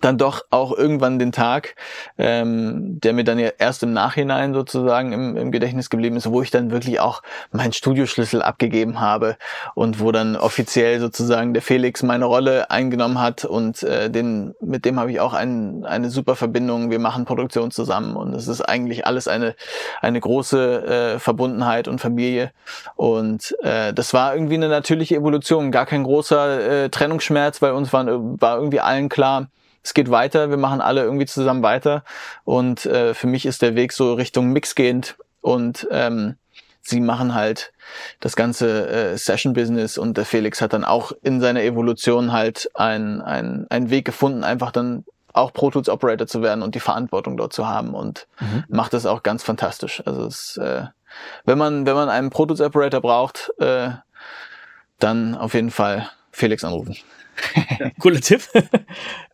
dann 0.01 0.19
doch 0.19 0.45
auch 0.51 0.77
irgendwann 0.77 1.19
den 1.19 1.33
Tag, 1.33 1.75
ähm, 2.19 3.01
der 3.01 3.13
mir 3.13 3.25
dann 3.25 3.39
ja 3.39 3.51
erst 3.59 3.83
im 3.83 3.93
Nachhinein 3.93 4.55
sozusagen 4.55 5.13
im, 5.13 5.37
im 5.37 5.53
Gedächtnis 5.53 5.91
geblieben 5.91 6.17
ist, 6.17 6.31
wo 6.31 6.43
ich 6.43 6.51
dann 6.51 6.71
wirklich 6.71 7.01
auch 7.01 7.23
meinen 7.53 7.73
Studioschlüssel 7.73 8.43
abgegeben 8.43 9.01
habe 9.01 9.37
und 9.75 10.01
wo 10.01 10.13
dann 10.13 10.37
offiziell 10.37 11.01
sozusagen 11.01 11.55
der 11.55 11.63
Felix 11.63 12.03
meine 12.03 12.25
Rolle 12.25 12.71
eingenommen 12.71 13.21
hat 13.21 13.45
und 13.45 13.83
äh, 13.83 14.11
den 14.11 14.55
mit 14.61 14.85
dem 14.85 14.99
habe 14.99 15.11
ich 15.11 15.21
auch 15.21 15.35
ein, 15.35 15.85
eine 15.85 16.11
super 16.11 16.37
Verbindung. 16.37 16.91
Wir 16.91 16.99
machen 16.99 17.25
Produktion 17.25 17.71
zusammen 17.71 18.17
und 18.17 18.35
es 18.35 18.49
ist 18.49 18.63
eigentlich 18.63 19.07
alles 19.07 19.29
eine 19.29 19.55
eine 20.01 20.21
große 20.21 21.15
äh, 21.15 21.19
Verbundenheit 21.19 21.89
und 21.89 22.01
Familie 22.01 22.53
und 22.97 23.55
äh, 23.63 23.93
das 23.93 24.15
war 24.15 24.35
irgendwie 24.35 24.55
eine 24.55 24.69
natürliche 24.69 25.17
Evolution, 25.17 25.71
gar 25.71 25.87
kein 25.87 26.05
großer 26.05 26.85
äh, 26.85 26.89
Trennungsschmerz, 26.89 27.63
weil 27.63 27.73
uns 27.73 27.93
war, 27.93 28.07
war 28.07 28.57
irgendwie 28.57 28.81
allen 28.81 29.09
klar, 29.09 29.49
es 29.83 29.95
geht 29.95 30.11
weiter, 30.11 30.51
wir 30.51 30.57
machen 30.57 30.81
alle 30.81 31.03
irgendwie 31.03 31.27
zusammen 31.27 31.63
weiter. 31.63 32.05
Und 32.45 32.87
äh, 32.87 33.15
für 33.15 33.27
mich 33.27 33.47
ist 33.47 33.63
der 33.63 33.75
Weg 33.75 33.93
so 33.93 34.15
Richtung 34.15 34.53
Mix 34.53 34.75
gehend 34.75 35.17
und 35.41 35.89
ähm, 35.91 36.37
sie 36.83 37.01
machen 37.01 37.35
halt 37.35 37.73
das 38.21 38.37
ganze 38.37 38.89
äh, 38.89 39.17
Session-Business 39.17 39.99
und 39.99 40.17
der 40.17 40.25
Felix 40.25 40.61
hat 40.61 40.73
dann 40.73 40.85
auch 40.85 41.13
in 41.23 41.41
seiner 41.41 41.63
Evolution 41.63 42.33
halt 42.33 42.71
ein, 42.75 43.21
ein, 43.21 43.67
einen 43.71 43.91
Weg 43.91 44.05
gefunden, 44.05 44.45
einfach 44.45 44.71
dann 44.71 45.05
auch 45.33 45.53
Pro 45.53 45.71
Tools 45.71 45.89
Operator 45.89 46.27
zu 46.27 46.43
werden 46.43 46.63
und 46.63 46.75
die 46.75 46.81
Verantwortung 46.81 47.37
dort 47.37 47.53
zu 47.53 47.69
haben 47.69 47.95
und 47.95 48.27
mhm. 48.41 48.65
macht 48.69 48.93
das 48.93 49.07
auch 49.07 49.23
ganz 49.23 49.43
fantastisch. 49.43 50.03
Also 50.05 50.27
es, 50.27 50.57
äh, 50.57 50.87
wenn 51.45 51.59
man 51.59 51.87
wenn 51.87 51.95
man 51.95 52.09
einen 52.09 52.31
Pro 52.31 52.47
Tools 52.47 52.61
Operator 52.61 53.01
braucht, 53.01 53.53
äh, 53.59 53.91
dann 54.99 55.35
auf 55.35 55.55
jeden 55.55 55.71
Fall 55.71 56.11
Felix 56.33 56.65
anrufen. 56.65 56.97
Cooler 57.99 58.21
Tipp. 58.21 58.43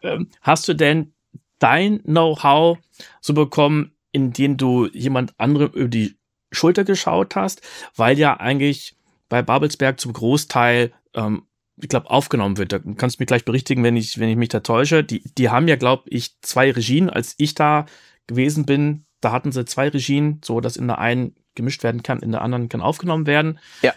Ähm, 0.02 0.28
hast 0.42 0.68
du 0.68 0.74
denn 0.74 1.14
dein 1.58 2.02
Know-how 2.02 2.78
so 3.20 3.34
bekommen, 3.34 3.96
indem 4.12 4.56
du 4.56 4.86
jemand 4.86 5.32
anderem 5.38 5.72
über 5.72 5.88
die 5.88 6.16
Schulter 6.52 6.84
geschaut 6.84 7.34
hast, 7.34 7.62
weil 7.96 8.18
ja 8.18 8.38
eigentlich 8.38 8.94
bei 9.28 9.42
Babelsberg 9.42 9.98
zum 9.98 10.12
Großteil, 10.12 10.92
ähm, 11.14 11.46
ich 11.80 11.88
glaube, 11.88 12.10
aufgenommen 12.10 12.56
wird. 12.58 12.72
Da 12.72 12.78
kannst 12.78 13.18
du 13.18 13.22
mich 13.22 13.26
gleich 13.26 13.44
berichtigen, 13.44 13.82
wenn 13.82 13.96
ich, 13.96 14.18
wenn 14.18 14.28
ich 14.28 14.36
mich 14.36 14.50
da 14.50 14.60
täusche. 14.60 15.02
Die, 15.02 15.22
die 15.22 15.48
haben 15.50 15.66
ja, 15.66 15.76
glaube 15.76 16.04
ich, 16.06 16.40
zwei 16.40 16.70
Regien. 16.70 17.10
Als 17.10 17.34
ich 17.38 17.54
da 17.54 17.86
gewesen 18.26 18.64
bin, 18.64 19.06
da 19.20 19.32
hatten 19.32 19.52
sie 19.52 19.64
zwei 19.64 19.88
Regien, 19.88 20.40
so 20.44 20.60
dass 20.60 20.76
in 20.76 20.86
der 20.86 20.98
einen 20.98 21.34
gemischt 21.54 21.82
werden 21.82 22.02
kann, 22.02 22.20
in 22.20 22.32
der 22.32 22.42
anderen 22.42 22.68
kann 22.68 22.80
aufgenommen 22.80 23.26
werden. 23.26 23.58
Ja. 23.82 23.92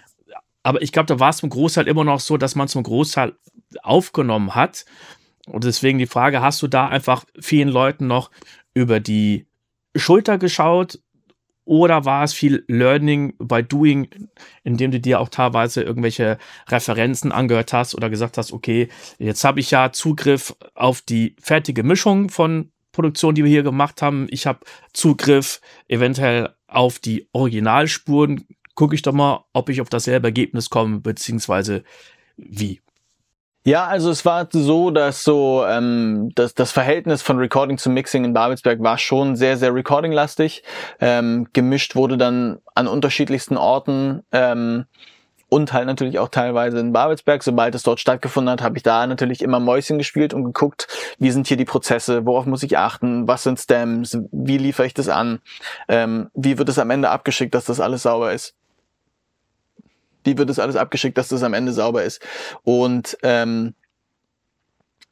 Aber 0.63 0.82
ich 0.82 0.92
glaube, 0.92 1.08
da 1.08 1.20
war 1.20 1.30
es 1.30 1.38
zum 1.38 1.50
Großteil 1.50 1.88
immer 1.88 2.04
noch 2.04 2.20
so, 2.20 2.38
dass 2.38 2.56
man 2.56 2.68
zum 2.68 2.84
Großteil 2.84 3.36
aufgenommen 3.82 4.56
hat. 4.56 4.86
Und 5.48 5.63
deswegen 5.63 6.00
die 6.00 6.06
Frage, 6.06 6.42
hast 6.42 6.62
du 6.62 6.68
da 6.68 6.88
einfach 6.88 7.25
vielen 7.39 7.70
Leuten 7.70 8.08
noch 8.08 8.30
über 8.74 9.00
die 9.00 9.48
Schulter 9.96 10.38
geschaut 10.38 11.00
oder 11.66 12.04
war 12.04 12.24
es 12.24 12.34
viel 12.34 12.63
Learning 12.68 13.36
by 13.38 13.62
Doing, 13.62 14.10
indem 14.63 14.89
du 14.89 15.00
dir 15.00 15.20
auch 15.20 15.30
teilweise 15.30 15.84
irgendwelche 15.84 16.39
Referenzen 16.68 17.32
angehört 17.32 17.74
hast 17.74 17.94
oder 17.94 18.10
gesagt 18.10 18.38
hast, 18.39 18.51
okay, 18.51 18.89
jetzt 19.20 19.44
habe 19.44 19.60
ich 19.60 19.70
ja 19.70 19.92
Zugriff 19.92 20.56
auf 20.74 21.01
die 21.01 21.36
fertige 21.39 21.84
Mischung 21.84 22.30
von 22.30 22.72
Produktionen, 22.92 23.36
die 23.36 23.44
wir 23.44 23.51
hier 23.51 23.62
gemacht 23.62 24.01
haben. 24.01 24.25
Ich 24.32 24.48
habe 24.48 24.62
Zugriff 24.94 25.62
eventuell 25.88 26.56
auf 26.68 26.98
die 26.98 27.30
Originalspuren. 27.34 28.48
Gucke 28.79 28.95
ich 28.95 29.01
doch 29.01 29.12
mal, 29.12 29.43
ob 29.51 29.67
ich 29.67 29.81
auf 29.81 29.89
dasselbe 29.89 30.29
Ergebnis 30.29 30.69
komme, 30.69 31.01
beziehungsweise 31.01 31.83
wie. 32.38 32.79
Ja, 33.65 33.88
also 33.88 34.09
es 34.09 34.24
war 34.24 34.48
so, 34.50 34.89
dass 34.89 35.21
so 35.21 35.65
ähm, 35.67 36.31
das, 36.36 36.53
das 36.53 36.71
Verhältnis 36.71 37.21
von 37.21 37.39
Recording 37.39 37.77
zu 37.77 37.89
Mixing 37.89 38.24
in 38.24 38.33
Babelsberg 38.33 38.81
war 38.81 38.98
schon 38.98 39.36
sehr, 39.36 39.57
sehr 39.57 39.75
Recording-lastig. 39.75 40.63
Ähm, 41.01 41.50
gemischt 41.51 41.98
wurde 41.98 42.17
dann 42.17 42.59
an 42.74 42.88
unterschiedlichsten 42.88 43.57
Orten. 43.57 44.24
Ähm, 44.31 44.86
und 45.50 45.74
halt 45.74 45.88
natürlich 45.88 46.17
auch 46.17 46.29
teilweise 46.29 46.79
in 46.79 46.93
Babelsberg. 46.93 47.43
Sobald 47.43 47.75
es 47.75 47.83
dort 47.83 48.00
stattgefunden 48.00 48.50
hat, 48.50 48.62
habe 48.62 48.77
ich 48.77 48.83
da 48.83 49.05
natürlich 49.05 49.41
immer 49.41 49.59
Mäuschen 49.59 49.98
gespielt 49.98 50.33
und 50.33 50.45
geguckt, 50.45 50.88
wie 51.17 51.31
sind 51.31 51.48
hier 51.48 51.57
die 51.57 51.65
Prozesse, 51.65 52.25
worauf 52.25 52.45
muss 52.45 52.63
ich 52.63 52.77
achten, 52.77 53.27
was 53.27 53.43
sind 53.43 53.59
Stems, 53.59 54.17
wie 54.31 54.57
liefere 54.57 54.88
ich 54.88 54.93
das 54.93 55.09
an, 55.09 55.39
ähm, 55.89 56.29
wie 56.33 56.57
wird 56.57 56.69
es 56.69 56.79
am 56.79 56.91
Ende 56.91 57.09
abgeschickt, 57.09 57.53
dass 57.53 57.65
das 57.65 57.81
alles 57.81 58.03
sauber 58.03 58.31
ist 58.31 58.55
wie 60.24 60.38
wird 60.38 60.50
das 60.50 60.60
alles 60.60 60.76
abgeschickt, 60.76 61.18
dass 61.18 61.30
das 61.30 61.44
am 61.44 61.54
Ende 61.54 61.72
sauber 61.72 62.04
ist. 62.04 62.22
Und 62.64 63.18
ähm, 63.24 63.74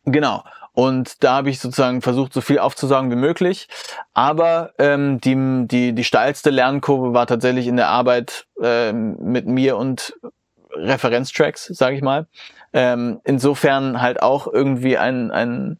genau. 0.05 0.43
Und 0.73 1.23
da 1.23 1.37
habe 1.37 1.49
ich 1.49 1.59
sozusagen 1.59 2.03
versucht, 2.03 2.33
so 2.33 2.41
viel 2.41 2.59
aufzusagen 2.59 3.09
wie 3.09 3.15
möglich. 3.15 3.67
Aber 4.13 4.73
ähm, 4.77 5.19
die, 5.19 5.65
die, 5.67 5.93
die 5.93 6.03
steilste 6.03 6.51
Lernkurve 6.51 7.15
war 7.15 7.25
tatsächlich 7.25 7.65
in 7.65 7.77
der 7.77 7.87
Arbeit 7.87 8.45
ähm, 8.61 9.17
mit 9.19 9.47
mir 9.47 9.75
und 9.75 10.13
Referenztracks, 10.71 11.65
sage 11.65 11.95
ich 11.95 12.03
mal. 12.03 12.27
Ähm, 12.73 13.21
insofern 13.23 14.01
halt 14.01 14.21
auch 14.21 14.45
irgendwie 14.45 14.99
ein, 14.99 15.31
ein 15.31 15.79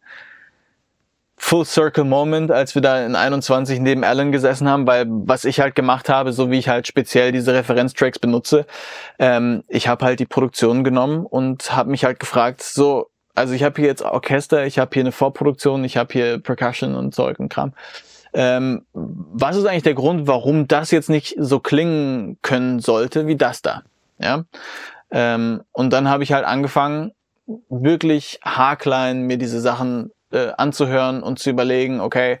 Full 1.38 1.64
Circle 1.64 2.04
Moment, 2.04 2.50
als 2.50 2.74
wir 2.74 2.82
da 2.82 3.04
in 3.06 3.14
21 3.14 3.80
neben 3.80 4.04
Alan 4.04 4.32
gesessen 4.32 4.68
haben, 4.68 4.86
weil 4.86 5.06
was 5.08 5.44
ich 5.44 5.60
halt 5.60 5.74
gemacht 5.74 6.08
habe, 6.08 6.32
so 6.32 6.50
wie 6.50 6.58
ich 6.58 6.68
halt 6.68 6.86
speziell 6.86 7.32
diese 7.32 7.54
Referenztracks 7.54 8.18
benutze, 8.18 8.66
ähm, 9.18 9.62
ich 9.68 9.88
habe 9.88 10.04
halt 10.04 10.20
die 10.20 10.26
Produktion 10.26 10.84
genommen 10.84 11.24
und 11.24 11.74
habe 11.74 11.90
mich 11.90 12.04
halt 12.04 12.18
gefragt, 12.18 12.62
so, 12.62 13.08
also 13.34 13.54
ich 13.54 13.62
habe 13.62 13.80
hier 13.80 13.88
jetzt 13.88 14.02
Orchester, 14.02 14.66
ich 14.66 14.78
habe 14.78 14.90
hier 14.92 15.02
eine 15.02 15.12
Vorproduktion, 15.12 15.84
ich 15.84 15.96
habe 15.96 16.12
hier 16.12 16.38
Percussion 16.38 16.96
und 16.96 17.14
Zeug 17.14 17.38
und 17.38 17.48
Kram. 17.48 17.72
Ähm, 18.34 18.84
was 18.92 19.56
ist 19.56 19.64
eigentlich 19.64 19.84
der 19.84 19.94
Grund, 19.94 20.26
warum 20.26 20.68
das 20.68 20.90
jetzt 20.90 21.08
nicht 21.08 21.34
so 21.38 21.60
klingen 21.60 22.36
können 22.42 22.80
sollte 22.80 23.26
wie 23.26 23.36
das 23.36 23.62
da? 23.62 23.82
Ja. 24.18 24.44
Ähm, 25.10 25.62
und 25.72 25.92
dann 25.92 26.08
habe 26.08 26.24
ich 26.24 26.32
halt 26.32 26.44
angefangen, 26.44 27.12
wirklich 27.70 28.40
haarklein 28.44 29.22
mir 29.22 29.38
diese 29.38 29.60
Sachen 29.60 30.10
äh, 30.32 30.52
anzuhören 30.56 31.22
und 31.22 31.38
zu 31.38 31.50
überlegen, 31.50 32.00
okay, 32.00 32.38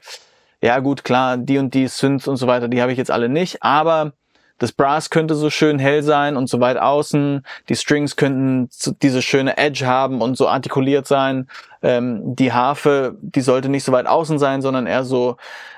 ja 0.60 0.78
gut, 0.80 1.04
klar, 1.04 1.36
die 1.36 1.58
und 1.58 1.74
die 1.74 1.88
Synths 1.88 2.26
und 2.26 2.36
so 2.36 2.46
weiter, 2.46 2.68
die 2.68 2.82
habe 2.82 2.92
ich 2.92 2.98
jetzt 2.98 3.10
alle 3.10 3.28
nicht, 3.28 3.62
aber 3.62 4.12
das 4.58 4.72
Brass 4.72 5.10
könnte 5.10 5.36
so 5.36 5.50
schön 5.50 5.78
hell 5.78 6.02
sein 6.02 6.36
und 6.36 6.48
so 6.48 6.60
weit 6.60 6.78
außen. 6.78 7.44
Die 7.68 7.76
Strings 7.76 8.16
könnten 8.16 8.68
diese 9.02 9.22
schöne 9.22 9.56
Edge 9.56 9.86
haben 9.86 10.20
und 10.20 10.36
so 10.36 10.48
artikuliert 10.48 11.06
sein. 11.06 11.48
Ähm, 11.80 12.34
die 12.34 12.52
Harfe, 12.52 13.16
die 13.20 13.40
sollte 13.40 13.68
nicht 13.68 13.84
so 13.84 13.92
weit 13.92 14.06
außen 14.06 14.38
sein, 14.38 14.60
sondern 14.60 14.88
eher 14.88 15.04
so 15.04 15.36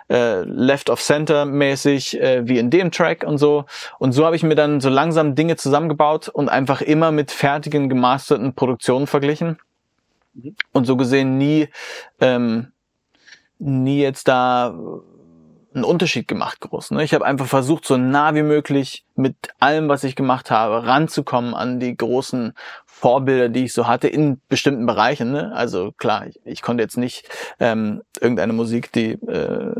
äh, 0.08 0.40
Left 0.44 0.88
of 0.88 1.02
Center 1.02 1.44
mäßig 1.44 2.18
äh, 2.20 2.48
wie 2.48 2.58
in 2.58 2.70
dem 2.70 2.90
Track 2.90 3.22
und 3.24 3.36
so. 3.36 3.66
Und 3.98 4.12
so 4.12 4.24
habe 4.24 4.34
ich 4.34 4.42
mir 4.42 4.54
dann 4.54 4.80
so 4.80 4.88
langsam 4.88 5.34
Dinge 5.34 5.56
zusammengebaut 5.56 6.30
und 6.30 6.48
einfach 6.48 6.80
immer 6.80 7.12
mit 7.12 7.30
fertigen 7.30 7.90
gemasterten 7.90 8.54
Produktionen 8.54 9.06
verglichen. 9.06 9.58
Und 10.72 10.86
so 10.86 10.96
gesehen 10.96 11.38
nie, 11.38 11.68
ähm, 12.20 12.72
nie 13.58 14.00
jetzt 14.00 14.28
da 14.28 14.74
einen 15.74 15.84
Unterschied 15.84 16.26
gemacht 16.26 16.60
groß. 16.60 16.92
Ne? 16.92 17.04
Ich 17.04 17.14
habe 17.14 17.24
einfach 17.24 17.46
versucht, 17.46 17.84
so 17.84 17.96
nah 17.96 18.34
wie 18.34 18.42
möglich 18.42 19.04
mit 19.14 19.36
allem, 19.60 19.88
was 19.88 20.04
ich 20.04 20.16
gemacht 20.16 20.50
habe, 20.50 20.86
ranzukommen 20.86 21.54
an 21.54 21.78
die 21.78 21.96
großen 21.96 22.54
Vorbilder, 22.86 23.48
die 23.48 23.64
ich 23.64 23.72
so 23.72 23.86
hatte 23.86 24.08
in 24.08 24.40
bestimmten 24.48 24.86
Bereichen. 24.86 25.30
Ne? 25.30 25.52
Also 25.54 25.92
klar, 25.92 26.26
ich, 26.26 26.40
ich 26.44 26.62
konnte 26.62 26.82
jetzt 26.82 26.96
nicht 26.96 27.28
ähm, 27.60 28.02
irgendeine 28.20 28.52
Musik, 28.52 28.90
die 28.92 29.12
äh, 29.12 29.72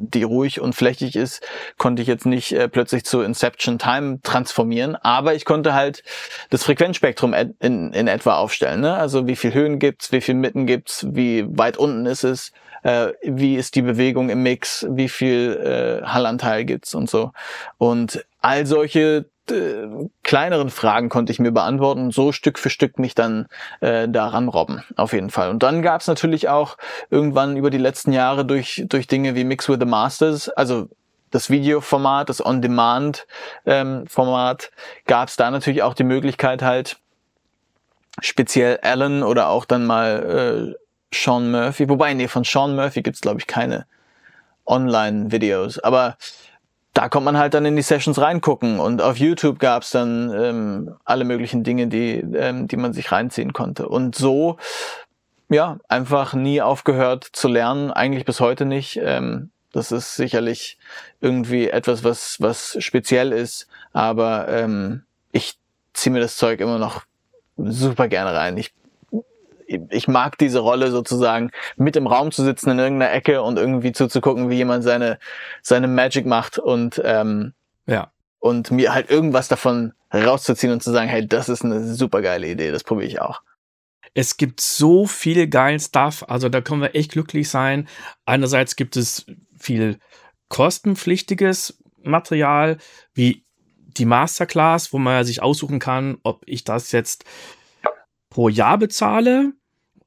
die 0.00 0.22
ruhig 0.22 0.60
und 0.60 0.74
flächig 0.74 1.16
ist, 1.16 1.42
konnte 1.76 2.02
ich 2.02 2.08
jetzt 2.08 2.26
nicht 2.26 2.52
äh, 2.52 2.68
plötzlich 2.68 3.04
zu 3.04 3.22
Inception 3.22 3.78
Time 3.78 4.20
transformieren, 4.22 4.96
aber 4.96 5.34
ich 5.34 5.44
konnte 5.44 5.74
halt 5.74 6.02
das 6.50 6.64
Frequenzspektrum 6.64 7.34
in, 7.34 7.92
in 7.92 8.08
etwa 8.08 8.36
aufstellen. 8.36 8.80
Ne? 8.80 8.94
Also 8.94 9.26
wie 9.26 9.36
viel 9.36 9.54
Höhen 9.54 9.78
gibt's, 9.78 10.12
wie 10.12 10.20
viel 10.20 10.34
Mitten 10.34 10.66
gibt's, 10.66 11.06
wie 11.10 11.44
weit 11.48 11.76
unten 11.76 12.06
ist 12.06 12.24
es, 12.24 12.52
äh, 12.82 13.08
wie 13.22 13.56
ist 13.56 13.74
die 13.74 13.82
Bewegung 13.82 14.30
im 14.30 14.42
Mix, 14.42 14.86
wie 14.90 15.08
viel 15.08 16.00
äh, 16.02 16.06
Hallanteil 16.06 16.64
gibt's 16.64 16.94
und 16.94 17.10
so. 17.10 17.32
Und 17.76 18.24
all 18.40 18.66
solche 18.66 19.26
äh, 19.50 19.88
kleineren 20.22 20.70
Fragen 20.70 21.08
konnte 21.08 21.32
ich 21.32 21.38
mir 21.38 21.52
beantworten, 21.52 22.10
so 22.10 22.32
Stück 22.32 22.58
für 22.58 22.70
Stück 22.70 22.98
mich 22.98 23.14
dann 23.14 23.46
äh, 23.80 24.08
daran 24.08 24.48
robben, 24.48 24.82
auf 24.96 25.12
jeden 25.12 25.30
Fall. 25.30 25.50
Und 25.50 25.62
dann 25.62 25.82
gab 25.82 26.00
es 26.00 26.06
natürlich 26.06 26.48
auch 26.48 26.76
irgendwann 27.10 27.56
über 27.56 27.70
die 27.70 27.78
letzten 27.78 28.12
Jahre 28.12 28.44
durch, 28.44 28.84
durch 28.88 29.06
Dinge 29.06 29.34
wie 29.34 29.44
Mix 29.44 29.68
with 29.68 29.78
the 29.80 29.86
Masters, 29.86 30.48
also 30.50 30.88
das 31.30 31.50
Videoformat, 31.50 32.28
das 32.28 32.44
On-Demand-Format, 32.44 34.64
ähm, 34.64 34.70
gab 35.06 35.28
es 35.28 35.36
da 35.36 35.50
natürlich 35.50 35.82
auch 35.82 35.94
die 35.94 36.04
Möglichkeit 36.04 36.62
halt, 36.62 36.98
speziell 38.20 38.78
Alan 38.82 39.22
oder 39.22 39.48
auch 39.48 39.64
dann 39.64 39.86
mal 39.86 40.72
äh, 40.72 40.74
Sean 41.14 41.50
Murphy, 41.50 41.88
wobei, 41.88 42.12
nee, 42.14 42.28
von 42.28 42.44
Sean 42.44 42.76
Murphy 42.76 43.02
gibt's 43.02 43.20
glaube 43.20 43.40
ich, 43.40 43.46
keine 43.46 43.86
Online-Videos, 44.66 45.78
aber 45.78 46.16
da 46.98 47.08
kommt 47.08 47.26
man 47.26 47.38
halt 47.38 47.54
dann 47.54 47.64
in 47.64 47.76
die 47.76 47.82
Sessions 47.82 48.20
reingucken 48.20 48.80
und 48.80 49.00
auf 49.00 49.18
YouTube 49.18 49.60
gab's 49.60 49.92
dann 49.92 50.32
ähm, 50.34 50.96
alle 51.04 51.22
möglichen 51.24 51.62
Dinge, 51.62 51.86
die, 51.86 52.16
ähm, 52.16 52.66
die 52.66 52.76
man 52.76 52.92
sich 52.92 53.12
reinziehen 53.12 53.52
konnte. 53.52 53.88
Und 53.88 54.16
so, 54.16 54.56
ja, 55.48 55.78
einfach 55.86 56.34
nie 56.34 56.60
aufgehört 56.60 57.22
zu 57.32 57.46
lernen, 57.46 57.92
eigentlich 57.92 58.24
bis 58.24 58.40
heute 58.40 58.64
nicht. 58.64 58.98
Ähm, 59.00 59.50
das 59.70 59.92
ist 59.92 60.16
sicherlich 60.16 60.76
irgendwie 61.20 61.68
etwas, 61.68 62.02
was, 62.02 62.38
was 62.40 62.76
speziell 62.80 63.30
ist, 63.30 63.68
aber 63.92 64.48
ähm, 64.48 65.04
ich 65.30 65.56
ziehe 65.94 66.12
mir 66.12 66.20
das 66.20 66.36
Zeug 66.36 66.58
immer 66.58 66.80
noch 66.80 67.04
super 67.56 68.08
gerne 68.08 68.34
rein. 68.34 68.56
Ich 68.56 68.72
ich 69.68 70.08
mag 70.08 70.38
diese 70.38 70.60
Rolle 70.60 70.90
sozusagen, 70.90 71.50
mit 71.76 71.96
im 71.96 72.06
Raum 72.06 72.32
zu 72.32 72.42
sitzen 72.42 72.70
in 72.70 72.78
irgendeiner 72.78 73.12
Ecke 73.12 73.42
und 73.42 73.58
irgendwie 73.58 73.92
zuzugucken, 73.92 74.48
wie 74.48 74.56
jemand 74.56 74.82
seine, 74.82 75.18
seine 75.62 75.88
Magic 75.88 76.26
macht 76.26 76.58
und, 76.58 77.00
ähm, 77.04 77.52
ja. 77.86 78.10
und 78.38 78.70
mir 78.70 78.94
halt 78.94 79.10
irgendwas 79.10 79.48
davon 79.48 79.92
rauszuziehen 80.12 80.72
und 80.72 80.82
zu 80.82 80.90
sagen, 80.90 81.08
hey, 81.08 81.26
das 81.26 81.48
ist 81.48 81.64
eine 81.64 81.94
super 81.94 82.22
geile 82.22 82.48
Idee, 82.48 82.70
das 82.70 82.82
probiere 82.84 83.08
ich 83.08 83.20
auch. 83.20 83.42
Es 84.14 84.38
gibt 84.38 84.60
so 84.60 85.06
viel 85.06 85.48
geilen 85.48 85.80
Stuff, 85.80 86.24
also 86.28 86.48
da 86.48 86.62
können 86.62 86.80
wir 86.80 86.94
echt 86.94 87.12
glücklich 87.12 87.50
sein. 87.50 87.88
Einerseits 88.24 88.74
gibt 88.74 88.96
es 88.96 89.26
viel 89.58 89.98
kostenpflichtiges 90.48 91.78
Material, 92.02 92.78
wie 93.12 93.44
die 93.76 94.06
Masterclass, 94.06 94.92
wo 94.94 94.98
man 94.98 95.24
sich 95.24 95.42
aussuchen 95.42 95.78
kann, 95.78 96.18
ob 96.22 96.42
ich 96.46 96.64
das 96.64 96.90
jetzt 96.92 97.24
pro 98.30 98.48
Jahr 98.48 98.78
bezahle 98.78 99.52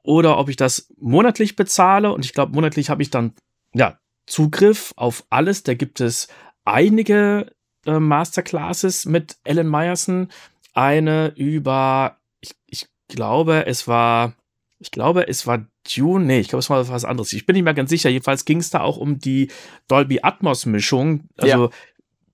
oder 0.03 0.37
ob 0.37 0.49
ich 0.49 0.55
das 0.55 0.87
monatlich 0.97 1.55
bezahle. 1.55 2.13
Und 2.13 2.25
ich 2.25 2.33
glaube, 2.33 2.53
monatlich 2.53 2.89
habe 2.89 3.01
ich 3.01 3.09
dann 3.09 3.33
ja 3.73 3.99
Zugriff 4.25 4.93
auf 4.95 5.25
alles. 5.29 5.63
Da 5.63 5.73
gibt 5.73 5.99
es 6.01 6.27
einige 6.65 7.53
äh, 7.85 7.99
Masterclasses 7.99 9.05
mit 9.05 9.37
Ellen 9.43 9.67
Meyerson. 9.67 10.29
Eine 10.73 11.33
über, 11.35 12.17
ich, 12.39 12.55
ich 12.65 12.87
glaube, 13.07 13.65
es 13.67 13.87
war, 13.87 14.35
ich 14.79 14.91
glaube, 14.91 15.27
es 15.27 15.45
war 15.45 15.65
Dune. 15.95 16.25
Nee, 16.25 16.39
ich 16.39 16.47
glaube, 16.47 16.61
es 16.61 16.69
war 16.69 16.87
was 16.87 17.05
anderes. 17.05 17.33
Ich 17.33 17.45
bin 17.45 17.55
nicht 17.55 17.63
mehr 17.63 17.73
ganz 17.73 17.89
sicher. 17.89 18.09
Jedenfalls 18.09 18.45
ging 18.45 18.59
es 18.59 18.69
da 18.69 18.81
auch 18.81 18.97
um 18.97 19.19
die 19.19 19.49
Dolby 19.87 20.19
Atmos 20.21 20.65
Mischung. 20.65 21.27
Also, 21.37 21.65
ja. 21.65 21.69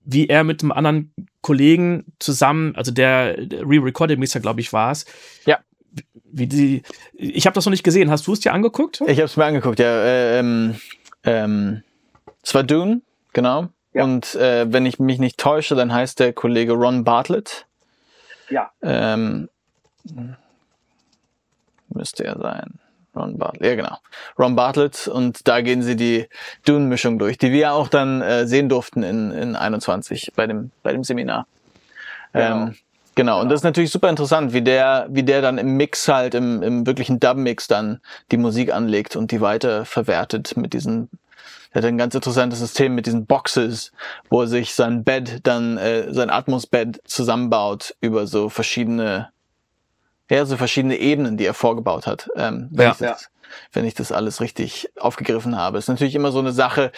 wie 0.04 0.28
er 0.28 0.44
mit 0.44 0.62
einem 0.62 0.72
anderen 0.72 1.12
Kollegen 1.42 2.04
zusammen, 2.18 2.76
also 2.76 2.92
der, 2.92 3.44
der 3.44 3.62
Re-Recording-Mixer, 3.62 4.40
glaube 4.40 4.60
ich, 4.60 4.72
war 4.72 4.92
es, 4.92 5.04
ja 5.44 5.58
wie 6.24 6.46
die. 6.46 6.82
Ich 7.14 7.46
habe 7.46 7.54
das 7.54 7.64
noch 7.64 7.70
nicht 7.70 7.84
gesehen. 7.84 8.10
Hast 8.10 8.26
du 8.26 8.32
es 8.32 8.40
dir 8.40 8.52
angeguckt? 8.52 9.00
Ich 9.02 9.18
habe 9.18 9.24
es 9.24 9.36
mir 9.36 9.44
angeguckt, 9.44 9.78
ja. 9.78 10.02
Äh, 10.02 10.38
ähm, 10.38 10.76
ähm, 11.24 11.82
es 12.42 12.54
war 12.54 12.62
Dune, 12.62 13.02
genau. 13.32 13.68
Ja. 13.92 14.04
Und 14.04 14.34
äh, 14.34 14.72
wenn 14.72 14.86
ich 14.86 14.98
mich 14.98 15.18
nicht 15.18 15.38
täusche, 15.38 15.74
dann 15.74 15.92
heißt 15.92 16.20
der 16.20 16.32
Kollege 16.32 16.72
Ron 16.72 17.04
Bartlett. 17.04 17.66
Ja. 18.50 18.70
Ähm, 18.82 19.48
müsste 21.88 22.24
er 22.24 22.38
sein. 22.38 22.78
Ron 23.14 23.38
Bartlett, 23.38 23.66
ja 23.66 23.74
genau. 23.74 23.98
Ron 24.38 24.54
Bartlett 24.54 25.08
und 25.08 25.48
da 25.48 25.60
gehen 25.60 25.82
sie 25.82 25.96
die 25.96 26.28
Dune-Mischung 26.64 27.18
durch, 27.18 27.38
die 27.38 27.52
wir 27.52 27.72
auch 27.72 27.88
dann 27.88 28.22
äh, 28.22 28.46
sehen 28.46 28.68
durften 28.68 29.02
in, 29.02 29.32
in 29.32 29.56
21 29.56 30.32
bei 30.36 30.46
dem, 30.46 30.70
bei 30.82 30.92
dem 30.92 31.04
Seminar. 31.04 31.46
Genau. 32.32 32.66
Ähm, 32.66 32.76
Genau, 33.18 33.40
und 33.40 33.48
das 33.48 33.62
ist 33.62 33.64
natürlich 33.64 33.90
super 33.90 34.08
interessant, 34.08 34.52
wie 34.52 34.62
der, 34.62 35.08
wie 35.10 35.24
der 35.24 35.42
dann 35.42 35.58
im 35.58 35.76
Mix 35.76 36.06
halt, 36.06 36.36
im, 36.36 36.62
im 36.62 36.86
wirklichen 36.86 37.18
Dub-Mix 37.18 37.66
dann 37.66 37.98
die 38.30 38.36
Musik 38.36 38.72
anlegt 38.72 39.16
und 39.16 39.32
die 39.32 39.40
weiter 39.40 39.84
verwertet 39.84 40.56
mit 40.56 40.72
diesen, 40.72 41.10
er 41.72 41.82
hat 41.82 41.88
ein 41.88 41.98
ganz 41.98 42.14
interessantes 42.14 42.60
System 42.60 42.94
mit 42.94 43.06
diesen 43.06 43.26
Boxes, 43.26 43.90
wo 44.30 44.42
er 44.42 44.46
sich 44.46 44.72
sein 44.72 45.02
Bed 45.02 45.40
dann, 45.42 45.78
äh, 45.78 46.14
sein 46.14 46.30
Atmos-Bed 46.30 47.00
zusammenbaut 47.06 47.96
über 48.00 48.28
so 48.28 48.50
verschiedene, 48.50 49.30
ja, 50.30 50.46
so 50.46 50.56
verschiedene 50.56 50.96
Ebenen, 50.96 51.36
die 51.36 51.46
er 51.46 51.54
vorgebaut 51.54 52.06
hat. 52.06 52.30
Ähm, 52.36 52.68
wenn, 52.70 52.86
ja, 52.86 52.92
ich 52.92 52.98
das, 52.98 53.22
ja. 53.22 53.28
wenn 53.72 53.84
ich 53.84 53.94
das 53.94 54.12
alles 54.12 54.40
richtig 54.40 54.90
aufgegriffen 54.96 55.56
habe. 55.56 55.78
Ist 55.78 55.88
natürlich 55.88 56.14
immer 56.14 56.30
so 56.30 56.38
eine 56.38 56.52
Sache, 56.52 56.92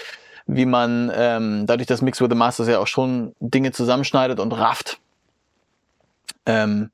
wie 0.46 0.66
man, 0.66 1.10
ähm, 1.14 1.64
dadurch, 1.64 1.86
dass 1.86 2.02
Mix 2.02 2.20
with 2.20 2.28
the 2.28 2.36
Masters 2.36 2.68
ja 2.68 2.78
auch 2.78 2.88
schon 2.88 3.34
Dinge 3.40 3.72
zusammenschneidet 3.72 4.38
und 4.38 4.52
rafft, 4.52 5.00
ähm, 6.46 6.90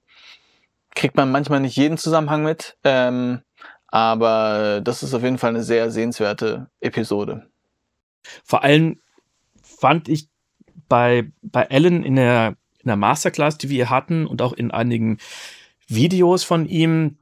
kriegt 0.94 1.16
man 1.16 1.30
manchmal 1.30 1.60
nicht 1.60 1.76
jeden 1.76 1.98
Zusammenhang 1.98 2.42
mit, 2.42 2.76
ähm, 2.84 3.42
aber 3.88 4.80
das 4.82 5.02
ist 5.02 5.14
auf 5.14 5.22
jeden 5.22 5.38
Fall 5.38 5.50
eine 5.50 5.62
sehr 5.62 5.90
sehenswerte 5.90 6.70
Episode. 6.80 7.46
Vor 8.44 8.62
allem 8.62 9.00
fand 9.62 10.08
ich 10.08 10.28
bei, 10.88 11.30
bei 11.42 11.62
Ellen 11.62 12.02
in 12.02 12.16
der, 12.16 12.56
in 12.78 12.88
der 12.88 12.96
Masterclass, 12.96 13.58
die 13.58 13.68
wir 13.68 13.90
hatten 13.90 14.26
und 14.26 14.42
auch 14.42 14.52
in 14.52 14.70
einigen 14.70 15.18
Videos 15.86 16.44
von 16.44 16.66
ihm, 16.66 17.18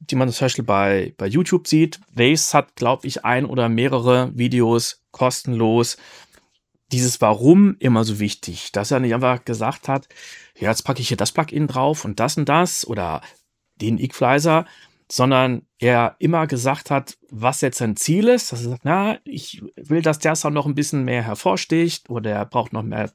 die 0.00 0.16
man 0.16 0.30
zum 0.30 0.44
Beispiel 0.44 0.64
bei, 0.64 1.14
bei 1.16 1.26
YouTube 1.26 1.66
sieht. 1.66 2.00
Waze 2.12 2.56
hat, 2.56 2.76
glaube 2.76 3.06
ich, 3.06 3.24
ein 3.24 3.44
oder 3.44 3.68
mehrere 3.68 4.30
Videos 4.36 5.02
kostenlos. 5.10 5.96
Dieses 6.92 7.20
Warum 7.20 7.76
immer 7.78 8.04
so 8.04 8.20
wichtig, 8.20 8.70
dass 8.72 8.90
er 8.90 9.00
nicht 9.00 9.14
einfach 9.14 9.44
gesagt 9.44 9.88
hat, 9.88 10.08
ja, 10.58 10.70
jetzt 10.70 10.82
packe 10.82 11.00
ich 11.00 11.08
hier 11.08 11.16
das 11.16 11.32
Plugin 11.32 11.66
drauf 11.66 12.04
und 12.04 12.20
das 12.20 12.36
und 12.36 12.48
das 12.48 12.86
oder 12.86 13.20
den 13.80 13.98
Equalizer, 13.98 14.64
sondern 15.10 15.62
er 15.78 16.16
immer 16.18 16.46
gesagt 16.46 16.90
hat, 16.90 17.16
was 17.30 17.60
jetzt 17.60 17.78
sein 17.78 17.96
Ziel 17.96 18.28
ist. 18.28 18.52
Dass 18.52 18.64
er 18.64 18.70
sagt, 18.70 18.84
na, 18.84 19.18
ich 19.24 19.62
will, 19.76 20.02
dass 20.02 20.18
der 20.18 20.34
Sound 20.34 20.54
noch 20.54 20.66
ein 20.66 20.74
bisschen 20.74 21.04
mehr 21.04 21.22
hervorsticht 21.22 22.10
oder 22.10 22.30
er 22.32 22.46
braucht 22.46 22.72
noch 22.72 22.82
mehr 22.82 23.12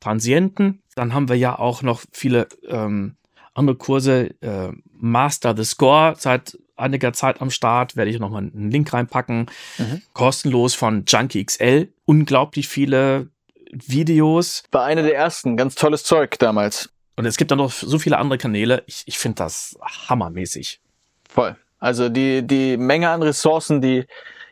Transienten. 0.00 0.82
Dann 0.94 1.14
haben 1.14 1.28
wir 1.28 1.36
ja 1.36 1.58
auch 1.58 1.82
noch 1.82 2.02
viele 2.12 2.48
ähm, 2.68 3.16
andere 3.54 3.76
Kurse. 3.76 4.34
Äh, 4.40 4.72
Master 4.92 5.56
the 5.56 5.64
Score 5.64 6.14
seit 6.18 6.58
einiger 6.76 7.12
Zeit 7.12 7.40
am 7.40 7.50
Start. 7.50 7.96
Werde 7.96 8.10
ich 8.10 8.18
nochmal 8.18 8.42
einen 8.42 8.70
Link 8.70 8.92
reinpacken. 8.92 9.46
Mhm. 9.78 10.02
Kostenlos 10.12 10.74
von 10.74 11.04
Junkie 11.06 11.44
XL. 11.44 11.92
Unglaublich 12.04 12.68
viele 12.68 13.30
Videos. 13.72 14.62
War 14.70 14.84
eine 14.84 15.02
der 15.02 15.16
ersten, 15.16 15.56
ganz 15.56 15.74
tolles 15.74 16.04
Zeug 16.04 16.38
damals. 16.38 16.90
Und 17.16 17.26
es 17.26 17.36
gibt 17.36 17.50
dann 17.50 17.58
noch 17.58 17.72
so 17.72 17.98
viele 17.98 18.18
andere 18.18 18.38
Kanäle. 18.38 18.84
Ich, 18.86 19.02
ich 19.06 19.18
finde 19.18 19.36
das 19.36 19.76
hammermäßig. 20.08 20.80
Voll. 21.28 21.56
Also 21.78 22.08
die, 22.08 22.46
die 22.46 22.76
Menge 22.76 23.10
an 23.10 23.22
Ressourcen, 23.22 23.80
die 23.80 24.04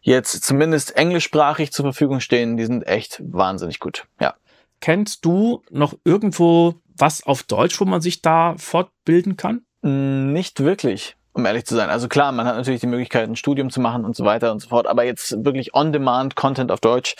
jetzt 0.03 0.43
zumindest 0.43 0.97
englischsprachig 0.97 1.73
zur 1.73 1.85
Verfügung 1.85 2.21
stehen, 2.21 2.57
die 2.57 2.65
sind 2.65 2.87
echt 2.87 3.21
wahnsinnig 3.25 3.79
gut. 3.79 4.07
Ja. 4.21 4.35
Kennst 4.81 5.25
du 5.25 5.63
noch 5.71 5.95
irgendwo 6.05 6.75
was 6.97 7.23
auf 7.25 7.43
Deutsch, 7.43 7.81
wo 7.81 7.85
man 7.85 8.01
sich 8.01 8.23
da 8.23 8.55
fortbilden 8.57 9.37
kann? 9.37 9.63
Nicht 9.83 10.61
wirklich 10.61 11.17
um 11.33 11.47
ehrlich 11.47 11.65
zu 11.65 11.75
sein. 11.75 11.91
Also 11.91 12.09
klar, 12.09 12.33
man 12.33 12.47
hat 12.47 12.57
natürlich 12.57 12.81
die 12.81 12.87
Möglichkeit, 12.87 13.29
ein 13.29 13.37
Studium 13.37 13.71
zu 13.71 13.81
machen 13.81 14.05
und 14.05 14.17
so 14.17 14.25
weiter 14.25 14.53
und 14.53 14.61
so 14.61 14.69
fort, 14.69 14.87
aber 14.87 15.05
jetzt 15.05 15.45
wirklich 15.45 15.75
On-Demand-Content 15.75 16.73
auf 16.73 16.81
Deutsch 16.81 17.15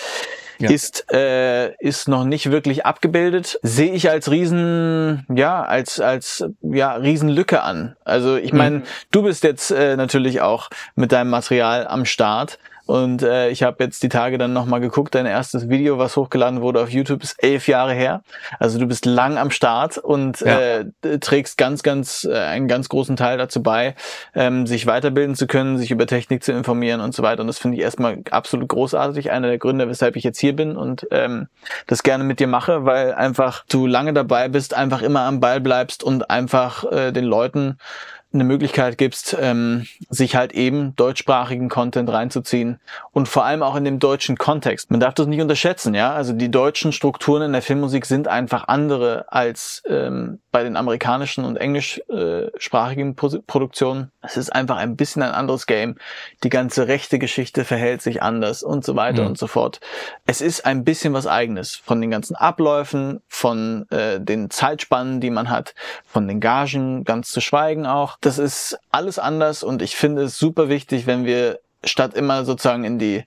ja. 0.59 0.71
ist, 0.71 1.11
äh, 1.13 1.75
ist 1.77 2.09
noch 2.09 2.25
nicht 2.25 2.51
wirklich 2.51 2.85
abgebildet. 2.85 3.59
Sehe 3.63 3.93
ich 3.93 4.11
als 4.11 4.31
Riesen, 4.31 5.27
ja, 5.35 5.63
als, 5.63 6.01
als 6.01 6.45
ja, 6.63 6.95
Riesenlücke 6.95 7.63
an. 7.63 7.97
Also 8.05 8.37
ich 8.37 8.53
meine, 8.53 8.79
mhm. 8.79 8.83
du 9.11 9.23
bist 9.23 9.45
jetzt 9.45 9.71
äh, 9.71 9.97
natürlich 9.97 10.41
auch 10.41 10.71
mit 10.95 11.13
deinem 11.13 11.31
Material 11.31 11.87
am 11.87 12.05
Start 12.05 12.59
Und 12.91 13.23
äh, 13.23 13.51
ich 13.51 13.63
habe 13.63 13.85
jetzt 13.85 14.03
die 14.03 14.09
Tage 14.09 14.37
dann 14.37 14.53
nochmal 14.53 14.81
geguckt, 14.81 15.15
dein 15.15 15.25
erstes 15.25 15.69
Video, 15.69 15.99
was 15.99 16.17
hochgeladen 16.17 16.61
wurde 16.61 16.83
auf 16.83 16.91
YouTube, 16.91 17.23
ist 17.23 17.41
elf 17.41 17.69
Jahre 17.69 17.95
her. 17.95 18.25
Also 18.59 18.81
du 18.81 18.87
bist 18.89 19.07
lang 19.07 19.39
am 19.39 19.53
Start 19.53 19.97
und 19.97 20.41
ja. 20.41 20.81
äh, 20.81 21.19
trägst 21.21 21.57
ganz, 21.57 21.85
ganz 21.85 22.27
äh, 22.29 22.37
einen 22.37 22.67
ganz 22.67 22.89
großen 22.89 23.15
Teil 23.15 23.39
dazu 23.39 23.63
bei, 23.63 23.95
ähm, 24.35 24.67
sich 24.67 24.89
weiterbilden 24.89 25.37
zu 25.37 25.47
können, 25.47 25.79
sich 25.79 25.93
über 25.93 26.05
Technik 26.09 26.43
zu 26.43 26.51
informieren 26.51 27.01
und 27.01 27.15
so 27.15 27.23
weiter. 27.23 27.43
Und 27.43 27.47
das 27.47 27.59
finde 27.59 27.77
ich 27.77 27.83
erstmal 27.85 28.25
absolut 28.33 28.69
großartig. 28.69 29.31
Einer 29.31 29.47
der 29.47 29.59
Gründe, 29.59 29.89
weshalb 29.89 30.17
ich 30.17 30.25
jetzt 30.25 30.41
hier 30.41 30.57
bin 30.57 30.77
und 30.77 31.07
ähm, 31.13 31.47
das 31.87 32.03
gerne 32.03 32.25
mit 32.25 32.41
dir 32.41 32.49
mache, 32.49 32.87
weil 32.87 33.15
einfach 33.15 33.65
du 33.69 33.87
lange 33.87 34.15
dabei 34.15 34.49
bist, 34.49 34.75
einfach 34.75 35.03
immer 35.03 35.21
am 35.21 35.39
Ball 35.39 35.61
bleibst 35.61 36.03
und 36.03 36.29
einfach 36.29 36.91
äh, 36.91 37.13
den 37.13 37.25
Leuten 37.25 37.77
eine 38.33 38.45
Möglichkeit 38.45 38.97
gibst, 38.97 39.37
ähm, 39.41 39.87
sich 40.09 40.37
halt 40.37 40.53
eben 40.53 40.95
deutschsprachigen 40.95 41.69
Content 41.69 42.11
reinzuziehen 42.11 42.79
und 43.11 43.29
vor 43.29 43.45
allem 43.45 43.63
auch 43.63 43.75
in 43.75 43.85
dem 43.85 43.99
deutschen 43.99 44.39
Kontext. 44.39 44.91
Man 44.91 45.01
darf 45.01 45.15
das 45.15 45.27
nicht 45.27 45.41
unterschätzen, 45.41 45.95
ja. 45.95 46.13
Also 46.13 46.33
die 46.33 46.51
deutschen 46.51 46.93
Strukturen 46.93 47.43
in 47.43 47.53
der 47.53 47.63
Filmmusik 47.63 48.07
sind 48.07 48.29
einfach 48.29 48.69
andere 48.69 49.27
als 49.33 49.83
ähm, 49.89 50.39
bei 50.53 50.63
den 50.63 50.77
amerikanischen 50.77 51.45
und 51.45 51.57
englischsprachigen 51.57 53.17
Produktionen. 53.17 54.13
Es 54.23 54.37
ist 54.37 54.51
einfach 54.51 54.77
ein 54.77 54.97
bisschen 54.97 55.23
ein 55.23 55.33
anderes 55.33 55.67
Game. 55.67 55.97
Die 56.45 56.51
ganze 56.51 56.87
rechte 56.87 57.19
Geschichte 57.19 57.65
verhält 57.65 58.01
sich 58.01 58.23
anders 58.23 58.63
und 58.63 58.85
so 58.85 58.95
weiter 58.95 59.23
mhm. 59.23 59.29
und 59.29 59.39
so 59.39 59.49
fort. 59.49 59.81
Es 60.27 60.41
ist 60.41 60.67
ein 60.67 60.85
bisschen 60.85 61.13
was 61.15 61.27
eigenes 61.27 61.75
von 61.75 62.01
den 62.01 62.11
ganzen 62.11 62.37
Abläufen, 62.37 63.23
von 63.27 63.91
äh, 63.91 64.21
den 64.21 64.51
Zeitspannen, 64.51 65.21
die 65.21 65.31
man 65.31 65.51
hat, 65.51 65.75
von 66.07 66.29
den 66.29 66.39
Gagen, 66.39 67.05
ganz 67.05 67.31
zu 67.31 67.41
schweigen 67.41 67.87
auch 67.87 68.20
das 68.21 68.39
ist 68.39 68.79
alles 68.91 69.19
anders 69.19 69.63
und 69.63 69.83
ich 69.83 69.97
finde 69.97 70.23
es 70.23 70.39
super 70.39 70.69
wichtig, 70.69 71.07
wenn 71.07 71.25
wir 71.25 71.61
statt 71.85 72.15
immer 72.15 72.45
sozusagen 72.45 72.85
in 72.85 72.99
die 72.99 73.25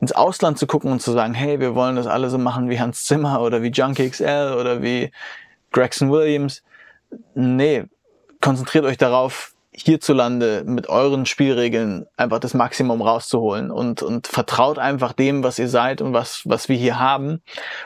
ins 0.00 0.12
Ausland 0.12 0.58
zu 0.58 0.66
gucken 0.66 0.92
und 0.92 1.00
zu 1.00 1.12
sagen, 1.12 1.34
hey, 1.34 1.58
wir 1.60 1.74
wollen 1.74 1.96
das 1.96 2.06
alle 2.06 2.28
so 2.28 2.38
machen 2.38 2.68
wie 2.68 2.78
Hans 2.78 3.04
Zimmer 3.04 3.40
oder 3.40 3.62
wie 3.62 3.68
Junkie 3.68 4.10
XL 4.10 4.56
oder 4.58 4.82
wie 4.82 5.10
Gregson 5.72 6.10
Williams. 6.10 6.62
Nee, 7.34 7.84
konzentriert 8.40 8.84
euch 8.84 8.98
darauf, 8.98 9.54
hierzulande 9.76 10.64
mit 10.64 10.88
euren 10.88 11.26
Spielregeln 11.26 12.06
einfach 12.16 12.38
das 12.38 12.54
Maximum 12.54 13.02
rauszuholen 13.02 13.70
und, 13.70 14.02
und 14.02 14.26
vertraut 14.26 14.78
einfach 14.78 15.12
dem, 15.12 15.44
was 15.44 15.58
ihr 15.58 15.68
seid 15.68 16.00
und 16.00 16.14
was, 16.14 16.42
was 16.44 16.68
wir 16.68 16.76
hier 16.76 16.98
haben 16.98 17.42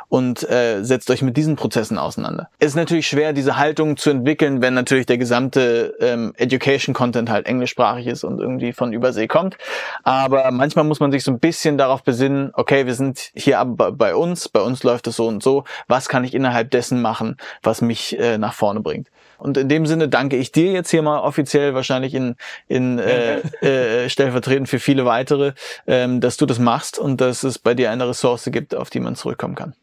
und 0.08 0.48
äh, 0.48 0.82
setzt 0.84 1.10
euch 1.10 1.22
mit 1.22 1.36
diesen 1.36 1.56
Prozessen 1.56 1.98
auseinander. 1.98 2.48
Es 2.60 2.68
ist 2.68 2.76
natürlich 2.76 3.08
schwer, 3.08 3.32
diese 3.32 3.56
Haltung 3.56 3.96
zu 3.96 4.10
entwickeln, 4.10 4.62
wenn 4.62 4.74
natürlich 4.74 5.06
der 5.06 5.18
gesamte 5.18 5.96
ähm, 6.00 6.32
Education-Content 6.36 7.28
halt 7.28 7.46
englischsprachig 7.46 8.06
ist 8.06 8.22
und 8.22 8.40
irgendwie 8.40 8.72
von 8.72 8.92
Übersee 8.92 9.26
kommt. 9.26 9.58
Aber 10.04 10.50
manchmal 10.52 10.84
muss 10.84 11.00
man 11.00 11.10
sich 11.10 11.24
so 11.24 11.32
ein 11.32 11.40
bisschen 11.40 11.76
darauf 11.76 12.04
besinnen, 12.04 12.52
okay, 12.54 12.86
wir 12.86 12.94
sind 12.94 13.30
hier 13.34 13.64
bei 13.64 14.14
uns, 14.14 14.48
bei 14.48 14.60
uns 14.60 14.84
läuft 14.84 15.08
es 15.08 15.16
so 15.16 15.26
und 15.26 15.42
so, 15.42 15.64
was 15.88 16.08
kann 16.08 16.22
ich 16.22 16.34
innerhalb 16.34 16.70
dessen 16.70 17.02
machen, 17.02 17.36
was 17.62 17.80
mich 17.80 18.18
äh, 18.18 18.38
nach 18.38 18.54
vorne 18.54 18.80
bringt. 18.80 19.08
Und 19.40 19.56
in 19.56 19.68
dem 19.68 19.86
Sinne 19.86 20.08
danke 20.08 20.36
ich 20.36 20.52
dir 20.52 20.72
jetzt 20.72 20.90
hier 20.90 21.02
mal 21.02 21.20
offiziell, 21.20 21.74
wahrscheinlich 21.74 22.14
in, 22.14 22.36
in 22.68 22.98
äh, 22.98 23.40
äh, 23.62 24.08
stellvertretend 24.08 24.68
für 24.68 24.78
viele 24.78 25.04
weitere, 25.04 25.52
ähm, 25.86 26.20
dass 26.20 26.36
du 26.36 26.46
das 26.46 26.58
machst 26.58 26.98
und 26.98 27.20
dass 27.20 27.42
es 27.42 27.58
bei 27.58 27.74
dir 27.74 27.90
eine 27.90 28.08
Ressource 28.08 28.48
gibt, 28.52 28.74
auf 28.74 28.90
die 28.90 29.00
man 29.00 29.16
zurückkommen 29.16 29.54
kann. 29.54 29.74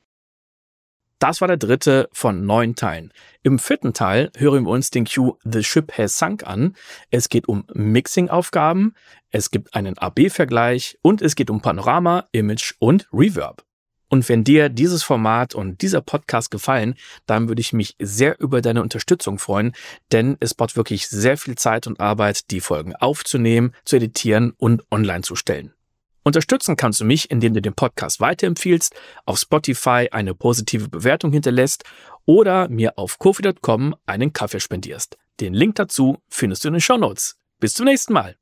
Das 1.19 1.41
war 1.41 1.47
der 1.47 1.57
dritte 1.57 2.09
von 2.11 2.45
neun 2.45 2.75
Teilen. 2.75 3.11
Im 3.41 3.57
vierten 3.57 3.93
Teil 3.93 4.29
hören 4.37 4.65
wir 4.65 4.69
uns 4.69 4.91
den 4.91 5.05
Cue 5.05 5.35
The 5.43 5.63
Ship 5.63 5.91
Has 5.97 6.19
Sunk 6.19 6.45
an. 6.45 6.75
Es 7.09 7.29
geht 7.29 7.47
um 7.47 7.65
Mixing-Aufgaben, 7.73 8.93
es 9.31 9.49
gibt 9.49 9.73
einen 9.73 9.97
AB-Vergleich 9.97 10.99
und 11.01 11.23
es 11.23 11.35
geht 11.35 11.49
um 11.49 11.61
Panorama, 11.61 12.25
Image 12.33 12.75
und 12.77 13.07
Reverb. 13.11 13.66
Und 14.09 14.27
wenn 14.29 14.43
dir 14.43 14.69
dieses 14.69 15.03
Format 15.03 15.53
und 15.55 15.81
dieser 15.81 16.01
Podcast 16.01 16.51
gefallen, 16.51 16.95
dann 17.25 17.47
würde 17.47 17.61
ich 17.61 17.73
mich 17.73 17.95
sehr 17.99 18.39
über 18.39 18.61
deine 18.61 18.81
Unterstützung 18.81 19.37
freuen, 19.39 19.73
denn 20.11 20.37
es 20.39 20.53
braucht 20.53 20.75
wirklich 20.77 21.07
sehr 21.07 21.37
viel 21.37 21.55
Zeit 21.55 21.87
und 21.87 21.99
Arbeit, 21.99 22.51
die 22.51 22.61
Folgen 22.61 22.95
aufzunehmen, 22.95 23.73
zu 23.85 23.97
editieren 23.97 24.53
und 24.57 24.83
online 24.91 25.21
zu 25.21 25.35
stellen. 25.35 25.73
Unterstützen 26.23 26.75
kannst 26.75 26.99
du 26.99 27.05
mich, 27.05 27.31
indem 27.31 27.53
du 27.53 27.61
den 27.61 27.73
Podcast 27.73 28.19
weiterempfiehlst, 28.19 28.93
auf 29.25 29.39
Spotify 29.39 30.09
eine 30.11 30.35
positive 30.35 30.89
Bewertung 30.89 31.31
hinterlässt 31.31 31.85
oder 32.25 32.67
mir 32.67 32.97
auf 32.97 33.17
kofi.com 33.17 33.95
einen 34.05 34.33
Kaffee 34.33 34.59
spendierst. 34.59 35.17
Den 35.39 35.53
Link 35.53 35.75
dazu 35.75 36.17
findest 36.27 36.63
du 36.63 36.67
in 36.67 36.73
den 36.73 36.81
Show 36.81 36.97
Notes. 36.97 37.37
Bis 37.59 37.75
zum 37.75 37.85
nächsten 37.85 38.11
Mal. 38.11 38.35